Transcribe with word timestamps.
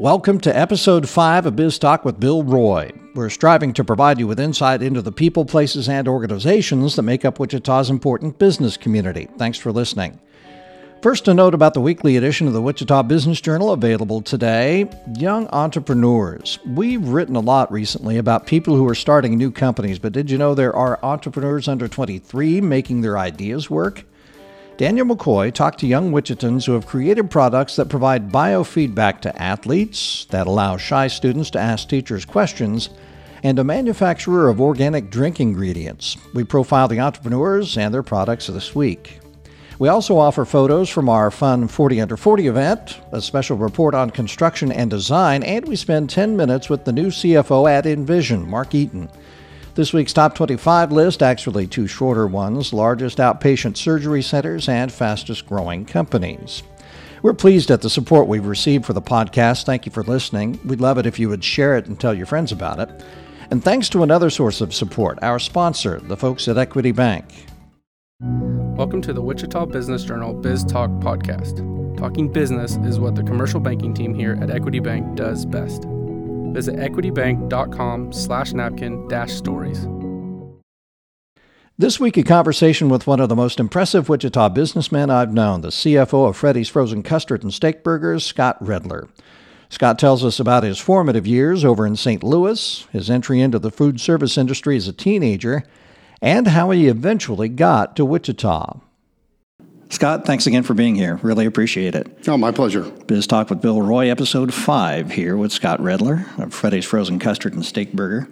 Welcome 0.00 0.40
to 0.40 0.58
episode 0.58 1.06
5 1.06 1.44
of 1.44 1.56
Biz 1.56 1.78
Talk 1.78 2.06
with 2.06 2.18
Bill 2.18 2.42
Roy. 2.42 2.90
We're 3.14 3.28
striving 3.28 3.74
to 3.74 3.84
provide 3.84 4.18
you 4.18 4.26
with 4.26 4.40
insight 4.40 4.80
into 4.80 5.02
the 5.02 5.12
people, 5.12 5.44
places, 5.44 5.90
and 5.90 6.08
organizations 6.08 6.96
that 6.96 7.02
make 7.02 7.26
up 7.26 7.38
Wichita's 7.38 7.90
important 7.90 8.38
business 8.38 8.78
community. 8.78 9.28
Thanks 9.36 9.58
for 9.58 9.72
listening. 9.72 10.18
First, 11.02 11.28
a 11.28 11.34
note 11.34 11.52
about 11.52 11.74
the 11.74 11.82
weekly 11.82 12.16
edition 12.16 12.46
of 12.46 12.54
the 12.54 12.62
Wichita 12.62 13.02
Business 13.02 13.42
Journal 13.42 13.72
available 13.72 14.22
today 14.22 14.88
Young 15.18 15.46
Entrepreneurs. 15.48 16.58
We've 16.64 17.06
written 17.06 17.36
a 17.36 17.40
lot 17.40 17.70
recently 17.70 18.16
about 18.16 18.46
people 18.46 18.76
who 18.76 18.88
are 18.88 18.94
starting 18.94 19.36
new 19.36 19.50
companies, 19.50 19.98
but 19.98 20.14
did 20.14 20.30
you 20.30 20.38
know 20.38 20.54
there 20.54 20.74
are 20.74 20.98
entrepreneurs 21.02 21.68
under 21.68 21.88
23 21.88 22.62
making 22.62 23.02
their 23.02 23.18
ideas 23.18 23.68
work? 23.68 24.06
Daniel 24.80 25.04
McCoy 25.04 25.52
talked 25.52 25.78
to 25.80 25.86
young 25.86 26.10
Wichitans 26.10 26.64
who 26.64 26.72
have 26.72 26.86
created 26.86 27.30
products 27.30 27.76
that 27.76 27.90
provide 27.90 28.32
biofeedback 28.32 29.20
to 29.20 29.42
athletes, 29.42 30.24
that 30.30 30.46
allow 30.46 30.78
shy 30.78 31.06
students 31.06 31.50
to 31.50 31.58
ask 31.58 31.86
teachers 31.86 32.24
questions, 32.24 32.88
and 33.42 33.58
a 33.58 33.62
manufacturer 33.62 34.48
of 34.48 34.58
organic 34.58 35.10
drink 35.10 35.38
ingredients. 35.38 36.16
We 36.32 36.44
profile 36.44 36.88
the 36.88 36.98
entrepreneurs 36.98 37.76
and 37.76 37.92
their 37.92 38.02
products 38.02 38.46
this 38.46 38.74
week. 38.74 39.20
We 39.78 39.88
also 39.88 40.16
offer 40.16 40.46
photos 40.46 40.88
from 40.88 41.10
our 41.10 41.30
fun 41.30 41.68
40 41.68 42.00
Under 42.00 42.16
40 42.16 42.46
event, 42.46 43.00
a 43.12 43.20
special 43.20 43.58
report 43.58 43.94
on 43.94 44.08
construction 44.08 44.72
and 44.72 44.88
design, 44.88 45.42
and 45.42 45.68
we 45.68 45.76
spend 45.76 46.08
10 46.08 46.38
minutes 46.38 46.70
with 46.70 46.86
the 46.86 46.92
new 46.92 47.08
CFO 47.08 47.70
at 47.70 47.84
Envision, 47.84 48.48
Mark 48.48 48.74
Eaton. 48.74 49.10
This 49.74 49.92
week's 49.92 50.12
top 50.12 50.34
25 50.34 50.90
list, 50.90 51.22
actually 51.22 51.68
two 51.68 51.86
shorter 51.86 52.26
ones 52.26 52.72
largest 52.72 53.18
outpatient 53.18 53.76
surgery 53.76 54.20
centers 54.20 54.68
and 54.68 54.90
fastest 54.90 55.46
growing 55.46 55.84
companies. 55.84 56.64
We're 57.22 57.34
pleased 57.34 57.70
at 57.70 57.80
the 57.80 57.88
support 57.88 58.26
we've 58.26 58.46
received 58.46 58.84
for 58.84 58.94
the 58.94 59.02
podcast. 59.02 59.64
Thank 59.64 59.86
you 59.86 59.92
for 59.92 60.02
listening. 60.02 60.58
We'd 60.64 60.80
love 60.80 60.98
it 60.98 61.06
if 61.06 61.20
you 61.20 61.28
would 61.28 61.44
share 61.44 61.76
it 61.76 61.86
and 61.86 62.00
tell 62.00 62.12
your 62.12 62.26
friends 62.26 62.50
about 62.50 62.80
it. 62.80 63.04
And 63.52 63.62
thanks 63.62 63.88
to 63.90 64.02
another 64.02 64.28
source 64.28 64.60
of 64.60 64.74
support, 64.74 65.20
our 65.22 65.38
sponsor, 65.38 66.00
the 66.00 66.16
folks 66.16 66.48
at 66.48 66.58
Equity 66.58 66.92
Bank. 66.92 67.46
Welcome 68.20 69.02
to 69.02 69.12
the 69.12 69.22
Wichita 69.22 69.66
Business 69.66 70.02
Journal 70.02 70.34
Biz 70.34 70.64
Talk 70.64 70.90
podcast. 70.98 71.96
Talking 71.96 72.32
business 72.32 72.76
is 72.84 72.98
what 72.98 73.14
the 73.14 73.22
commercial 73.22 73.60
banking 73.60 73.94
team 73.94 74.14
here 74.14 74.36
at 74.40 74.50
Equity 74.50 74.80
Bank 74.80 75.14
does 75.14 75.44
best. 75.44 75.84
Visit 76.52 76.76
equitybank.com 76.76 78.12
slash 78.12 78.52
napkin 78.52 79.06
dash 79.08 79.32
stories. 79.32 79.86
This 81.78 81.98
week, 81.98 82.18
a 82.18 82.22
conversation 82.22 82.90
with 82.90 83.06
one 83.06 83.20
of 83.20 83.30
the 83.30 83.34
most 83.36 83.58
impressive 83.58 84.10
Wichita 84.10 84.50
businessmen 84.50 85.08
I've 85.08 85.32
known, 85.32 85.62
the 85.62 85.68
CFO 85.68 86.28
of 86.28 86.36
Freddy's 86.36 86.68
Frozen 86.68 87.04
Custard 87.04 87.42
and 87.42 87.54
Steak 87.54 87.82
Burgers, 87.82 88.24
Scott 88.26 88.62
Redler. 88.62 89.08
Scott 89.70 89.98
tells 89.98 90.22
us 90.22 90.38
about 90.38 90.62
his 90.62 90.78
formative 90.78 91.26
years 91.26 91.64
over 91.64 91.86
in 91.86 91.96
St. 91.96 92.22
Louis, 92.22 92.86
his 92.92 93.08
entry 93.08 93.40
into 93.40 93.58
the 93.58 93.70
food 93.70 93.98
service 93.98 94.36
industry 94.36 94.76
as 94.76 94.88
a 94.88 94.92
teenager, 94.92 95.62
and 96.20 96.48
how 96.48 96.70
he 96.70 96.86
eventually 96.86 97.48
got 97.48 97.96
to 97.96 98.04
Wichita. 98.04 98.80
Scott, 99.90 100.24
thanks 100.24 100.46
again 100.46 100.62
for 100.62 100.72
being 100.72 100.94
here. 100.94 101.16
Really 101.16 101.46
appreciate 101.46 101.96
it. 101.96 102.28
Oh, 102.28 102.36
my 102.36 102.52
pleasure. 102.52 102.82
Biz 102.82 103.26
Talk 103.26 103.50
with 103.50 103.60
Bill 103.60 103.82
Roy, 103.82 104.08
episode 104.08 104.54
five, 104.54 105.10
here 105.10 105.36
with 105.36 105.50
Scott 105.50 105.80
Redler 105.80 106.26
of 106.38 106.54
Freddy's 106.54 106.84
Frozen 106.84 107.18
Custard 107.18 107.54
and 107.54 107.64
Steak 107.64 107.92
Burger. 107.92 108.28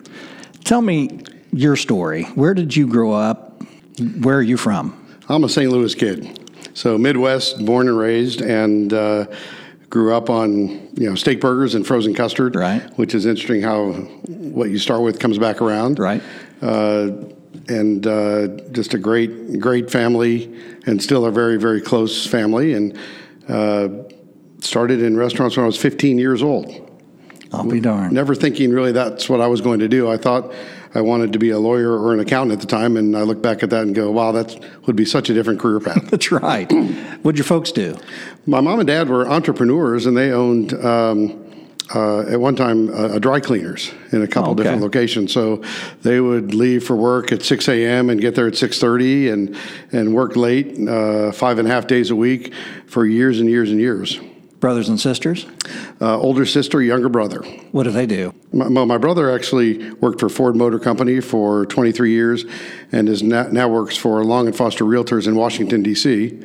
Tell 0.62 0.80
me 0.80 1.20
your 1.52 1.74
story. 1.74 2.24
Where 2.36 2.54
did 2.54 2.76
you 2.76 2.86
grow 2.86 3.12
up? 3.12 3.60
Where 4.20 4.36
are 4.36 4.42
you 4.42 4.56
from? 4.56 5.04
I'm 5.28 5.42
a 5.42 5.48
St. 5.48 5.70
Louis 5.70 5.94
kid, 5.96 6.48
so 6.74 6.96
Midwest, 6.96 7.64
born 7.66 7.88
and 7.88 7.98
raised, 7.98 8.40
and 8.40 8.92
uh, 8.92 9.26
grew 9.90 10.14
up 10.14 10.30
on 10.30 10.68
you 10.94 11.08
know 11.08 11.16
steak 11.16 11.40
burgers 11.40 11.74
and 11.74 11.86
frozen 11.86 12.14
custard. 12.14 12.54
Right. 12.54 12.82
Which 12.96 13.14
is 13.14 13.26
interesting 13.26 13.62
how 13.62 13.90
what 14.28 14.70
you 14.70 14.78
start 14.78 15.02
with 15.02 15.18
comes 15.18 15.38
back 15.38 15.60
around. 15.60 15.98
Right. 15.98 16.22
Uh, 16.62 17.10
and 17.68 18.06
uh, 18.06 18.48
just 18.72 18.94
a 18.94 18.98
great, 18.98 19.60
great 19.60 19.90
family, 19.90 20.54
and 20.86 21.02
still 21.02 21.26
a 21.26 21.30
very, 21.30 21.58
very 21.58 21.80
close 21.80 22.26
family. 22.26 22.74
And 22.74 22.98
uh, 23.48 23.88
started 24.60 25.02
in 25.02 25.16
restaurants 25.16 25.56
when 25.56 25.64
I 25.64 25.66
was 25.66 25.76
15 25.76 26.18
years 26.18 26.42
old. 26.42 26.84
I'll 27.52 27.68
be 27.68 27.80
darned. 27.80 28.12
Never 28.12 28.34
thinking 28.34 28.72
really 28.72 28.92
that's 28.92 29.28
what 29.28 29.40
I 29.40 29.46
was 29.46 29.60
going 29.60 29.80
to 29.80 29.88
do. 29.88 30.10
I 30.10 30.18
thought 30.18 30.52
I 30.94 31.00
wanted 31.00 31.32
to 31.32 31.38
be 31.38 31.50
a 31.50 31.58
lawyer 31.58 31.98
or 31.98 32.12
an 32.12 32.20
accountant 32.20 32.52
at 32.52 32.60
the 32.60 32.66
time, 32.66 32.96
and 32.96 33.16
I 33.16 33.22
look 33.22 33.42
back 33.42 33.62
at 33.62 33.70
that 33.70 33.82
and 33.82 33.94
go, 33.94 34.10
"Wow, 34.10 34.32
that 34.32 34.58
would 34.86 34.96
be 34.96 35.06
such 35.06 35.30
a 35.30 35.34
different 35.34 35.60
career 35.60 35.80
path." 35.80 36.06
That's 36.10 36.30
right. 36.30 36.70
What'd 37.22 37.38
your 37.38 37.46
folks 37.46 37.72
do? 37.72 37.96
My 38.46 38.60
mom 38.60 38.80
and 38.80 38.86
dad 38.86 39.08
were 39.08 39.28
entrepreneurs, 39.28 40.06
and 40.06 40.16
they 40.16 40.30
owned. 40.30 40.74
Um, 40.74 41.47
uh, 41.94 42.20
at 42.20 42.40
one 42.40 42.54
time 42.56 42.90
uh, 42.90 43.14
a 43.14 43.20
dry 43.20 43.40
cleaners 43.40 43.92
in 44.12 44.22
a 44.22 44.26
couple 44.26 44.52
Okay. 44.52 44.62
different 44.62 44.82
locations. 44.82 45.32
So 45.32 45.62
they 46.02 46.20
would 46.20 46.54
leave 46.54 46.84
for 46.84 46.96
work 46.96 47.32
at 47.32 47.42
6 47.42 47.68
a.m. 47.68 48.10
and 48.10 48.20
get 48.20 48.34
there 48.34 48.46
at 48.46 48.54
6:30 48.54 49.32
and 49.32 49.56
and 49.92 50.14
work 50.14 50.36
late, 50.36 50.78
uh, 50.88 51.32
five 51.32 51.58
and 51.58 51.66
a 51.68 51.70
half 51.70 51.86
days 51.86 52.10
a 52.10 52.16
week 52.16 52.52
for 52.86 53.06
years 53.06 53.40
and 53.40 53.48
years 53.48 53.70
and 53.70 53.80
years. 53.80 54.20
Brothers 54.60 54.88
and 54.88 54.98
sisters? 54.98 55.46
Uh, 56.00 56.18
older 56.18 56.44
sister, 56.44 56.82
younger 56.82 57.08
brother. 57.08 57.42
What 57.70 57.84
do 57.84 57.90
they 57.90 58.06
do? 58.06 58.34
My, 58.52 58.68
my 58.68 58.84
my 58.84 58.98
brother 58.98 59.30
actually 59.30 59.92
worked 59.94 60.18
for 60.18 60.28
Ford 60.28 60.56
Motor 60.56 60.80
Company 60.80 61.20
for 61.20 61.64
23 61.66 62.10
years, 62.10 62.44
and 62.90 63.08
is 63.08 63.22
now, 63.22 63.44
now 63.44 63.68
works 63.68 63.96
for 63.96 64.24
Long 64.24 64.48
and 64.48 64.56
Foster 64.56 64.84
Realtors 64.84 65.28
in 65.28 65.36
Washington 65.36 65.84
D.C. 65.84 66.40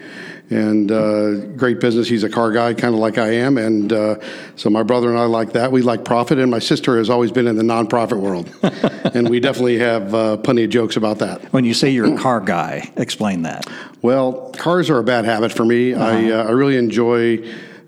And 0.52 0.92
uh, 0.92 1.38
great 1.56 1.80
business. 1.80 2.08
He's 2.08 2.24
a 2.24 2.30
car 2.30 2.52
guy, 2.52 2.76
kind 2.76 2.94
of 2.94 3.00
like 3.00 3.18
I 3.18 3.30
am, 3.30 3.58
and 3.58 3.92
uh, 3.92 4.20
so 4.58 4.70
my 4.70 4.84
brother 4.84 5.10
and 5.10 5.18
I 5.18 5.26
like 5.26 5.54
that. 5.54 5.72
We 5.72 5.82
like 5.82 6.06
profit, 6.06 6.38
and 6.38 6.52
my 6.52 6.60
sister 6.60 6.98
has 7.00 7.10
always 7.10 7.32
been 7.32 7.48
in 7.48 7.56
the 7.56 7.64
nonprofit 7.64 8.20
world, 8.20 8.54
and 9.16 9.28
we 9.28 9.40
definitely 9.40 9.80
have 9.80 10.14
uh, 10.14 10.38
plenty 10.38 10.66
of 10.66 10.70
jokes 10.70 10.98
about 10.98 11.18
that. 11.20 11.52
When 11.52 11.66
you 11.66 11.74
say 11.74 11.90
you're 11.90 12.14
a 12.14 12.18
car 12.18 12.42
guy, 12.42 12.92
explain 12.96 13.42
that. 13.44 13.66
Well, 14.04 14.52
cars 14.52 14.92
are 14.92 15.00
a 15.00 15.04
bad 15.04 15.26
habit 15.26 15.52
for 15.52 15.66
me. 15.66 15.96
I, 15.96 16.30
uh, 16.30 16.44
I 16.44 16.52
really 16.52 16.78
enjoy 16.78 17.42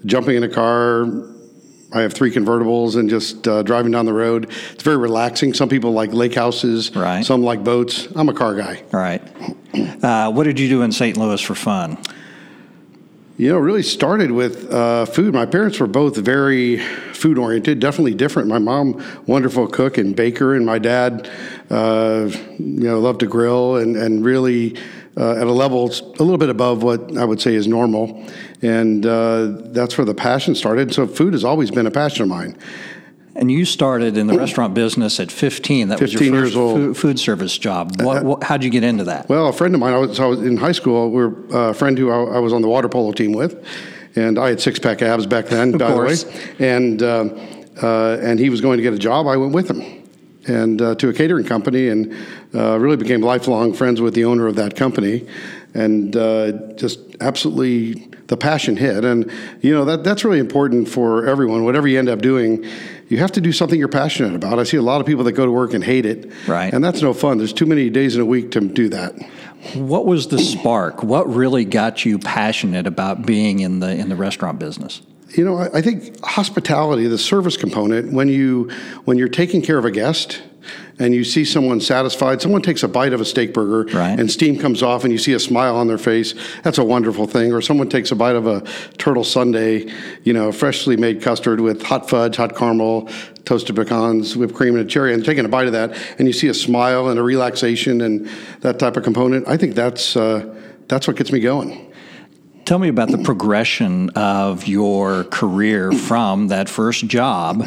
jumping 0.06 0.36
in 0.36 0.44
a 0.44 0.50
car. 0.50 1.08
I 1.94 2.02
have 2.02 2.14
three 2.14 2.32
convertibles 2.32 2.98
and 2.98 3.10
just 3.10 3.48
uh, 3.48 3.64
driving 3.64 3.92
down 3.92 4.06
the 4.06 4.14
road. 4.14 4.52
It's 4.72 4.84
very 4.84 4.98
relaxing. 4.98 5.54
Some 5.54 5.70
people 5.70 5.92
like 5.92 6.14
lake 6.14 6.36
houses. 6.36 6.94
Right. 6.96 7.26
Some 7.26 7.44
like 7.44 7.64
boats. 7.64 8.08
I'm 8.16 8.28
a 8.28 8.34
car 8.34 8.56
guy. 8.56 8.84
All 8.94 9.00
right. 9.00 9.22
Uh, 10.04 10.32
what 10.32 10.44
did 10.44 10.60
you 10.60 10.68
do 10.68 10.82
in 10.82 10.92
St. 10.92 11.16
Louis 11.18 11.40
for 11.42 11.56
fun? 11.56 11.98
You 13.38 13.50
know, 13.50 13.58
really 13.58 13.84
started 13.84 14.32
with 14.32 14.72
uh, 14.72 15.06
food. 15.06 15.34
My 15.34 15.46
parents 15.46 15.80
were 15.80 15.88
both 15.88 16.16
very 16.16 16.78
food 16.78 17.38
oriented, 17.38 17.82
definitely 17.82 18.14
different. 18.14 18.48
My 18.48 18.60
mom, 18.60 19.04
wonderful 19.26 19.68
cook 19.68 19.98
and 19.98 20.16
baker, 20.16 20.56
and 20.56 20.66
my 20.66 20.80
dad, 20.80 21.30
uh, 21.70 22.30
you 22.58 22.84
know, 22.86 23.00
loved 23.00 23.20
to 23.22 23.28
grill 23.28 23.76
and, 23.76 23.98
and 23.98 24.24
really 24.24 24.78
uh, 25.18 25.36
at 25.36 25.48
a 25.48 25.52
level 25.52 25.86
a 25.86 26.24
little 26.24 26.38
bit 26.38 26.50
above 26.50 26.84
what 26.84 27.18
I 27.18 27.26
would 27.26 27.42
say 27.42 27.56
is 27.56 27.68
normal. 27.68 28.26
And 28.62 29.06
uh, 29.06 29.48
that's 29.72 29.98
where 29.98 30.06
the 30.06 30.14
passion 30.14 30.56
started. 30.56 30.94
So 30.94 31.08
food 31.08 31.34
has 31.34 31.44
always 31.44 31.72
been 31.72 31.88
a 31.88 31.92
passion 31.92 32.24
of 32.24 32.30
mine. 32.30 32.58
And 33.38 33.52
you 33.52 33.66
started 33.66 34.16
in 34.16 34.28
the 34.28 34.38
restaurant 34.38 34.74
business 34.74 35.20
at 35.20 35.30
15. 35.30 35.90
That 35.90 36.00
was 36.00 36.14
your 36.14 36.22
first. 36.32 36.56
Uh, 36.56 36.74
Food, 36.74 36.98
food 36.98 37.20
service 37.20 37.58
job. 37.58 38.02
What, 38.02 38.24
what, 38.24 38.44
how'd 38.44 38.64
you 38.64 38.70
get 38.70 38.84
into 38.84 39.04
that? 39.06 39.28
Well, 39.28 39.50
a 39.50 39.54
friend 39.54 39.74
of 39.74 39.82
mine, 39.82 39.94
I 39.94 39.98
was, 39.98 40.20
I 40.22 40.26
was 40.26 40.42
in 40.42 40.56
high 40.56 40.72
school, 40.72 41.12
we 41.12 41.26
were 41.26 41.54
uh, 41.54 41.70
a 41.72 41.74
friend 41.74 41.98
who 41.98 42.12
I, 42.12 42.38
I 42.38 42.40
was 42.40 42.54
on 42.54 42.62
the 42.62 42.70
water 42.70 42.88
polo 42.88 43.12
team 43.12 43.34
with, 43.34 43.66
and 44.16 44.40
I 44.40 44.50
had 44.50 44.62
six 44.62 44.80
pack 44.80 45.02
abs 45.02 45.26
back 45.26 45.48
then, 45.48 45.74
by 45.78 45.92
course. 45.92 46.24
the 46.24 46.30
way. 46.30 46.76
And, 46.76 47.04
uh, 47.04 48.20
and 48.22 48.40
he 48.40 48.50
was 48.50 48.62
going 48.62 48.78
to 48.78 48.84
get 48.84 48.94
a 48.94 48.98
job. 48.98 49.28
I 49.28 49.36
went 49.36 49.52
with 49.52 49.70
him 49.70 50.06
and 50.48 50.82
uh, 50.82 50.96
to 50.96 51.10
a 51.10 51.14
catering 51.14 51.46
company 51.46 51.90
and 51.90 52.16
uh, 52.56 52.78
really 52.80 52.98
became 52.98 53.22
lifelong 53.22 53.74
friends 53.74 54.02
with 54.02 54.14
the 54.14 54.26
owner 54.26 54.48
of 54.48 54.56
that 54.56 54.76
company. 54.76 55.28
And 55.74 56.16
uh, 56.16 56.54
just 56.76 57.00
absolutely 57.20 58.08
the 58.28 58.38
passion 58.38 58.78
hit. 58.78 59.04
And, 59.04 59.30
you 59.62 59.74
know, 59.74 59.86
that, 59.86 60.04
that's 60.04 60.24
really 60.24 60.40
important 60.40 60.88
for 60.88 61.28
everyone. 61.28 61.66
Whatever 61.66 61.88
you 61.88 62.00
end 62.00 62.10
up 62.10 62.22
doing, 62.22 62.66
you 63.10 63.18
have 63.18 63.32
to 63.34 63.42
do 63.42 63.52
something 63.52 63.78
you're 63.78 63.88
passionate 63.88 64.36
about. 64.36 64.58
I 64.58 64.64
see 64.64 64.78
a 64.78 64.82
lot 64.82 65.02
of 65.02 65.08
people 65.08 65.24
that 65.26 65.34
go 65.34 65.46
to 65.46 65.52
work 65.52 65.74
and 65.74 65.84
hate 65.84 66.06
it. 66.06 66.32
Right. 66.48 66.74
And 66.74 66.84
that's 66.84 67.02
no 67.02 67.14
fun. 67.14 67.38
There's 67.38 67.54
too 67.54 67.66
many 67.66 67.90
days 67.90 68.16
in 68.16 68.22
a 68.22 68.26
week 68.26 68.52
to 68.52 68.62
do 68.62 68.90
that. 68.90 69.14
What 69.74 70.06
was 70.06 70.28
the 70.28 70.40
spark? 70.40 71.04
What 71.04 71.28
really 71.28 71.66
got 71.66 72.06
you 72.06 72.20
passionate 72.20 72.88
about 72.88 73.26
being 73.26 73.60
in 73.60 73.80
the 73.80 73.90
in 73.90 74.10
the 74.10 74.16
restaurant 74.16 74.60
business? 74.60 75.02
You 75.30 75.44
know, 75.44 75.58
I, 75.58 75.80
I 75.80 75.82
think 75.82 76.24
hospitality, 76.24 77.08
the 77.08 77.18
service 77.18 77.58
component, 77.58 78.14
when 78.14 78.30
you 78.30 78.70
when 79.06 79.18
you're 79.18 79.28
taking 79.28 79.64
care 79.64 79.80
of 79.80 79.86
a 79.86 79.92
guest 79.92 80.42
and 80.98 81.14
you 81.14 81.24
see 81.24 81.44
someone 81.44 81.82
satisfied, 81.82 82.42
someone 82.42 82.62
takes 82.62 82.84
a 82.84 82.88
bite 82.88 83.12
of 83.14 83.20
a 83.22 83.26
steak 83.26 83.54
burger 83.54 83.84
Right. 83.98 84.18
and 84.20 84.32
steam 84.32 84.58
comes 84.58 84.82
off 84.82 85.04
and 85.04 85.12
you 85.12 85.18
see 85.18 85.34
a 85.34 85.40
smile 85.40 85.76
on 85.76 85.88
their 85.88 85.98
face, 85.98 86.34
that's 86.64 86.78
a 86.78 86.84
wonderful 86.84 87.28
thing. 87.28 87.52
Or 87.54 87.62
someone 87.62 87.90
takes 87.90 88.12
a 88.12 88.16
bite 88.16 88.36
of 88.36 88.48
a 88.48 88.62
turtle 88.98 89.24
sundae, 89.24 89.92
you 90.24 90.34
know, 90.34 90.52
freshly 90.52 90.96
made 90.98 91.22
custard 91.22 91.60
with 91.60 91.84
hot 91.84 92.10
fudge, 92.10 92.38
hot 92.38 92.56
caramel, 92.56 93.10
toasted 93.44 93.76
pecans, 93.76 94.36
whipped 94.38 94.54
cream, 94.56 94.76
and 94.76 94.86
a 94.86 94.90
cherry, 94.90 95.14
and 95.14 95.24
taking 95.24 95.46
a 95.46 95.50
bite 95.50 95.68
of 95.68 95.74
that, 95.74 95.96
and 96.18 96.28
you 96.28 96.34
see 96.34 96.48
a 96.48 96.54
smile 96.54 97.10
and 97.10 97.20
a 97.20 97.24
relaxation 97.24 98.02
and 98.02 98.28
that 98.62 98.80
type 98.80 98.98
of 98.98 99.04
component. 99.04 99.48
I 99.48 99.58
think 99.58 99.76
that's 99.76 100.16
uh, 100.16 100.56
that's 100.88 101.08
what 101.08 101.16
gets 101.18 101.32
me 101.32 101.40
going. 101.40 101.92
Tell 102.66 102.80
me 102.80 102.88
about 102.88 103.10
the 103.12 103.20
progression 103.20 104.10
of 104.16 104.66
your 104.68 105.26
career 105.26 105.92
from 105.92 106.48
that 106.48 106.68
first 106.70 107.06
job. 107.06 107.64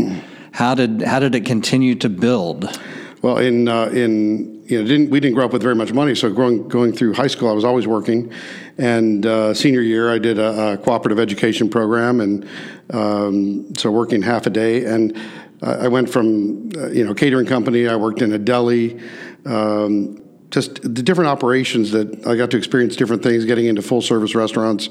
How 0.50 0.74
did 0.74 1.02
how 1.02 1.20
did 1.20 1.36
it 1.36 1.44
continue 1.44 1.94
to 1.96 2.08
build? 2.08 2.76
Well, 3.20 3.38
in 3.38 3.66
uh, 3.66 3.86
in 3.86 4.62
you 4.66 4.80
know, 4.80 4.86
didn't 4.86 5.10
we 5.10 5.18
didn't 5.18 5.34
grow 5.34 5.44
up 5.44 5.52
with 5.52 5.62
very 5.62 5.74
much 5.74 5.92
money, 5.92 6.14
so 6.14 6.30
growing 6.30 6.68
going 6.68 6.92
through 6.92 7.14
high 7.14 7.26
school, 7.26 7.48
I 7.48 7.52
was 7.52 7.64
always 7.64 7.86
working, 7.86 8.32
and 8.76 9.26
uh, 9.26 9.54
senior 9.54 9.80
year, 9.80 10.12
I 10.12 10.18
did 10.18 10.38
a, 10.38 10.72
a, 10.72 10.78
cooperative 10.78 11.18
education 11.18 11.68
program, 11.68 12.20
and 12.20 12.48
um, 12.90 13.74
so 13.76 13.90
working 13.90 14.22
half 14.22 14.46
a 14.46 14.50
day, 14.50 14.84
and 14.84 15.18
I 15.62 15.88
went 15.88 16.08
from 16.08 16.70
uh, 16.76 16.88
you 16.88 17.04
know 17.04 17.14
catering 17.14 17.46
company. 17.46 17.88
I 17.88 17.96
worked 17.96 18.22
in 18.22 18.32
a 18.32 18.38
deli. 18.38 19.00
Um, 19.44 20.22
just 20.50 20.80
the 20.82 21.02
different 21.02 21.28
operations 21.28 21.90
that 21.90 22.26
I 22.26 22.36
got 22.36 22.50
to 22.52 22.56
experience 22.56 22.96
different 22.96 23.22
things, 23.22 23.44
getting 23.44 23.66
into 23.66 23.82
full 23.82 24.00
service 24.00 24.34
restaurants. 24.34 24.88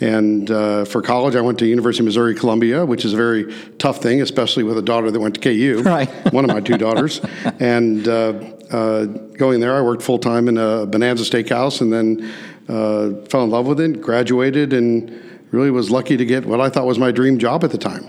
And 0.00 0.50
uh, 0.50 0.84
for 0.84 1.00
college, 1.00 1.36
I 1.36 1.40
went 1.40 1.58
to 1.60 1.66
University 1.66 2.02
of 2.02 2.06
Missouri 2.06 2.34
Columbia, 2.34 2.84
which 2.84 3.04
is 3.04 3.14
a 3.14 3.16
very 3.16 3.54
tough 3.78 4.02
thing, 4.02 4.20
especially 4.20 4.62
with 4.62 4.76
a 4.76 4.82
daughter 4.82 5.10
that 5.10 5.18
went 5.18 5.34
to 5.36 5.40
KU, 5.40 5.82
right. 5.84 6.08
one 6.32 6.44
of 6.44 6.54
my 6.54 6.60
two 6.60 6.76
daughters. 6.76 7.20
and 7.60 8.06
uh, 8.06 8.34
uh, 8.70 9.04
going 9.04 9.60
there, 9.60 9.74
I 9.74 9.80
worked 9.80 10.02
full 10.02 10.18
time 10.18 10.48
in 10.48 10.58
a 10.58 10.84
Bonanza 10.86 11.24
Steakhouse, 11.24 11.80
and 11.80 11.92
then 11.92 12.34
uh, 12.68 13.26
fell 13.26 13.44
in 13.44 13.50
love 13.50 13.66
with 13.66 13.80
it, 13.80 14.02
graduated, 14.02 14.72
and 14.72 15.10
really 15.50 15.70
was 15.70 15.90
lucky 15.90 16.16
to 16.16 16.26
get 16.26 16.44
what 16.44 16.60
I 16.60 16.68
thought 16.68 16.84
was 16.86 16.98
my 16.98 17.10
dream 17.10 17.38
job 17.38 17.64
at 17.64 17.70
the 17.70 17.78
time. 17.78 18.04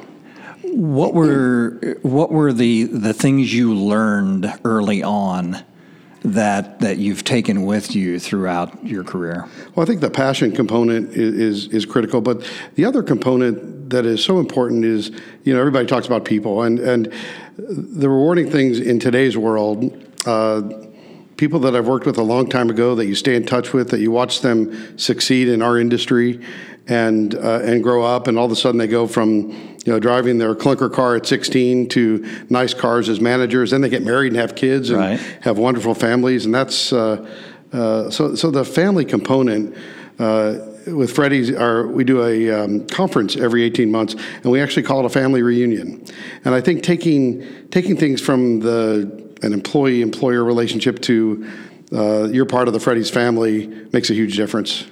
What 0.64 1.14
were 1.14 1.98
what 2.02 2.32
were 2.32 2.52
the 2.52 2.84
the 2.84 3.14
things 3.14 3.54
you 3.54 3.74
learned 3.74 4.52
early 4.66 5.02
on 5.02 5.64
that 6.24 6.80
that 6.80 6.98
you've 6.98 7.24
taken 7.24 7.64
with 7.64 7.96
you 7.96 8.20
throughout 8.20 8.86
your 8.86 9.04
career? 9.04 9.48
Well, 9.76 9.84
I 9.84 9.86
think 9.86 10.02
the 10.02 10.10
passion 10.10 10.52
component 10.52 11.12
is, 11.12 11.66
is, 11.66 11.74
is 11.74 11.86
critical, 11.86 12.22
but 12.22 12.50
the 12.76 12.86
other 12.86 13.04
component 13.04 13.90
that 13.90 14.06
is 14.06 14.24
so 14.24 14.40
important 14.40 14.84
is 14.84 15.12
you 15.44 15.54
know 15.54 15.60
everybody 15.60 15.86
talks 15.86 16.08
about 16.08 16.26
people 16.26 16.64
and 16.64 16.80
and 16.80 17.14
the 17.58 18.10
rewarding 18.10 18.50
things 18.50 18.80
in 18.80 19.00
today's 19.00 19.38
world. 19.38 20.04
Uh, 20.26 20.62
people 21.38 21.60
that 21.60 21.76
I've 21.76 21.88
worked 21.88 22.08
with 22.08 22.18
a 22.18 22.24
long 22.24 22.50
time 22.50 22.70
ago 22.70 22.96
that 22.96 23.06
you 23.06 23.14
stay 23.14 23.36
in 23.36 23.46
touch 23.46 23.72
with, 23.72 23.92
that 23.92 24.00
you 24.00 24.12
watch 24.12 24.42
them 24.42 24.98
succeed 24.98 25.48
in 25.48 25.62
our 25.62 25.78
industry 25.78 26.44
and 26.88 27.36
uh, 27.36 27.60
and 27.64 27.84
grow 27.84 28.04
up, 28.04 28.28
and 28.28 28.38
all 28.38 28.46
of 28.46 28.52
a 28.52 28.56
sudden 28.56 28.78
they 28.78 28.88
go 28.88 29.08
from 29.08 29.52
you 29.86 29.94
know 29.94 30.00
driving 30.00 30.38
their 30.38 30.56
clunker 30.56 30.92
car 30.92 31.16
at 31.16 31.26
16 31.26 31.90
to 31.90 32.46
nice 32.50 32.74
cars 32.74 33.10
as 33.10 33.20
managers. 33.20 33.72
Then 33.72 33.82
they 33.82 33.90
get 33.90 34.04
married 34.04 34.32
and 34.32 34.38
have 34.38 34.56
kids 34.56 34.90
and 34.90 35.00
right. 35.00 35.20
have 35.42 35.58
wonderful 35.58 35.94
families, 35.94 36.46
and 36.46 36.54
that's 36.54 36.94
uh, 36.94 37.28
uh, 37.74 38.10
so. 38.10 38.36
So 38.36 38.52
the 38.52 38.66
family 38.66 39.06
component. 39.06 39.76
Uh, 40.20 40.74
with 40.88 41.14
Freddy's, 41.14 41.54
our, 41.54 41.86
we 41.86 42.06
do 42.06 42.24
a 42.24 42.50
um, 42.50 42.88
conference 42.88 43.36
every 43.36 43.64
18 43.64 43.92
months, 43.92 44.14
and 44.14 44.46
we 44.46 44.62
actually 44.62 44.84
call 44.84 45.02
it 45.02 45.06
a 45.06 45.10
family 45.10 45.42
reunion. 45.42 46.02
And 46.46 46.56
I 46.56 46.62
think 46.62 46.82
taking 46.82 47.68
taking 47.72 47.98
things 47.98 48.22
from 48.22 48.62
the 48.62 49.28
an 49.42 49.54
employee 49.54 50.02
employer 50.02 50.46
relationship 50.46 51.02
to 51.02 51.46
uh, 51.92 52.26
you're 52.26 52.46
part 52.46 52.68
of 52.68 52.74
the 52.74 52.80
Freddy's 52.80 53.10
family 53.10 53.68
makes 53.92 54.10
a 54.10 54.14
huge 54.14 54.36
difference. 54.36 54.86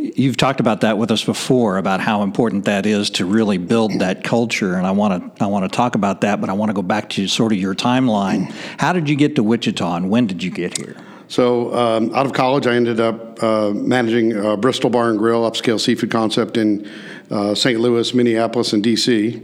You've 0.00 0.38
talked 0.38 0.60
about 0.60 0.80
that 0.80 0.96
with 0.96 1.10
us 1.10 1.22
before 1.22 1.76
about 1.76 2.00
how 2.00 2.22
important 2.22 2.64
that 2.64 2.86
is 2.86 3.10
to 3.10 3.26
really 3.26 3.58
build 3.58 3.98
that 4.00 4.24
culture, 4.24 4.74
and 4.74 4.86
I 4.86 4.92
want 4.92 5.36
to 5.36 5.44
I 5.44 5.46
want 5.46 5.70
to 5.70 5.76
talk 5.76 5.94
about 5.94 6.22
that, 6.22 6.40
but 6.40 6.48
I 6.48 6.54
want 6.54 6.70
to 6.70 6.72
go 6.72 6.82
back 6.82 7.10
to 7.10 7.28
sort 7.28 7.52
of 7.52 7.58
your 7.58 7.74
timeline. 7.74 8.50
How 8.78 8.94
did 8.94 9.10
you 9.10 9.16
get 9.16 9.36
to 9.36 9.42
Wichita, 9.42 9.96
and 9.96 10.08
when 10.08 10.26
did 10.26 10.42
you 10.42 10.50
get 10.50 10.78
here? 10.78 10.96
So, 11.28 11.72
um, 11.74 12.14
out 12.14 12.26
of 12.26 12.32
college, 12.32 12.66
I 12.66 12.74
ended 12.74 12.98
up 12.98 13.40
uh, 13.42 13.70
managing 13.70 14.36
uh, 14.36 14.56
Bristol 14.56 14.90
Bar 14.90 15.10
and 15.10 15.18
Grill, 15.18 15.48
upscale 15.48 15.78
seafood 15.78 16.10
concept 16.10 16.56
in 16.56 16.90
uh, 17.30 17.54
St. 17.54 17.78
Louis, 17.78 18.12
Minneapolis, 18.14 18.72
and 18.72 18.82
D.C. 18.82 19.40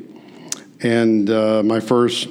And 0.80 1.30
uh, 1.30 1.62
my 1.62 1.80
first 1.80 2.28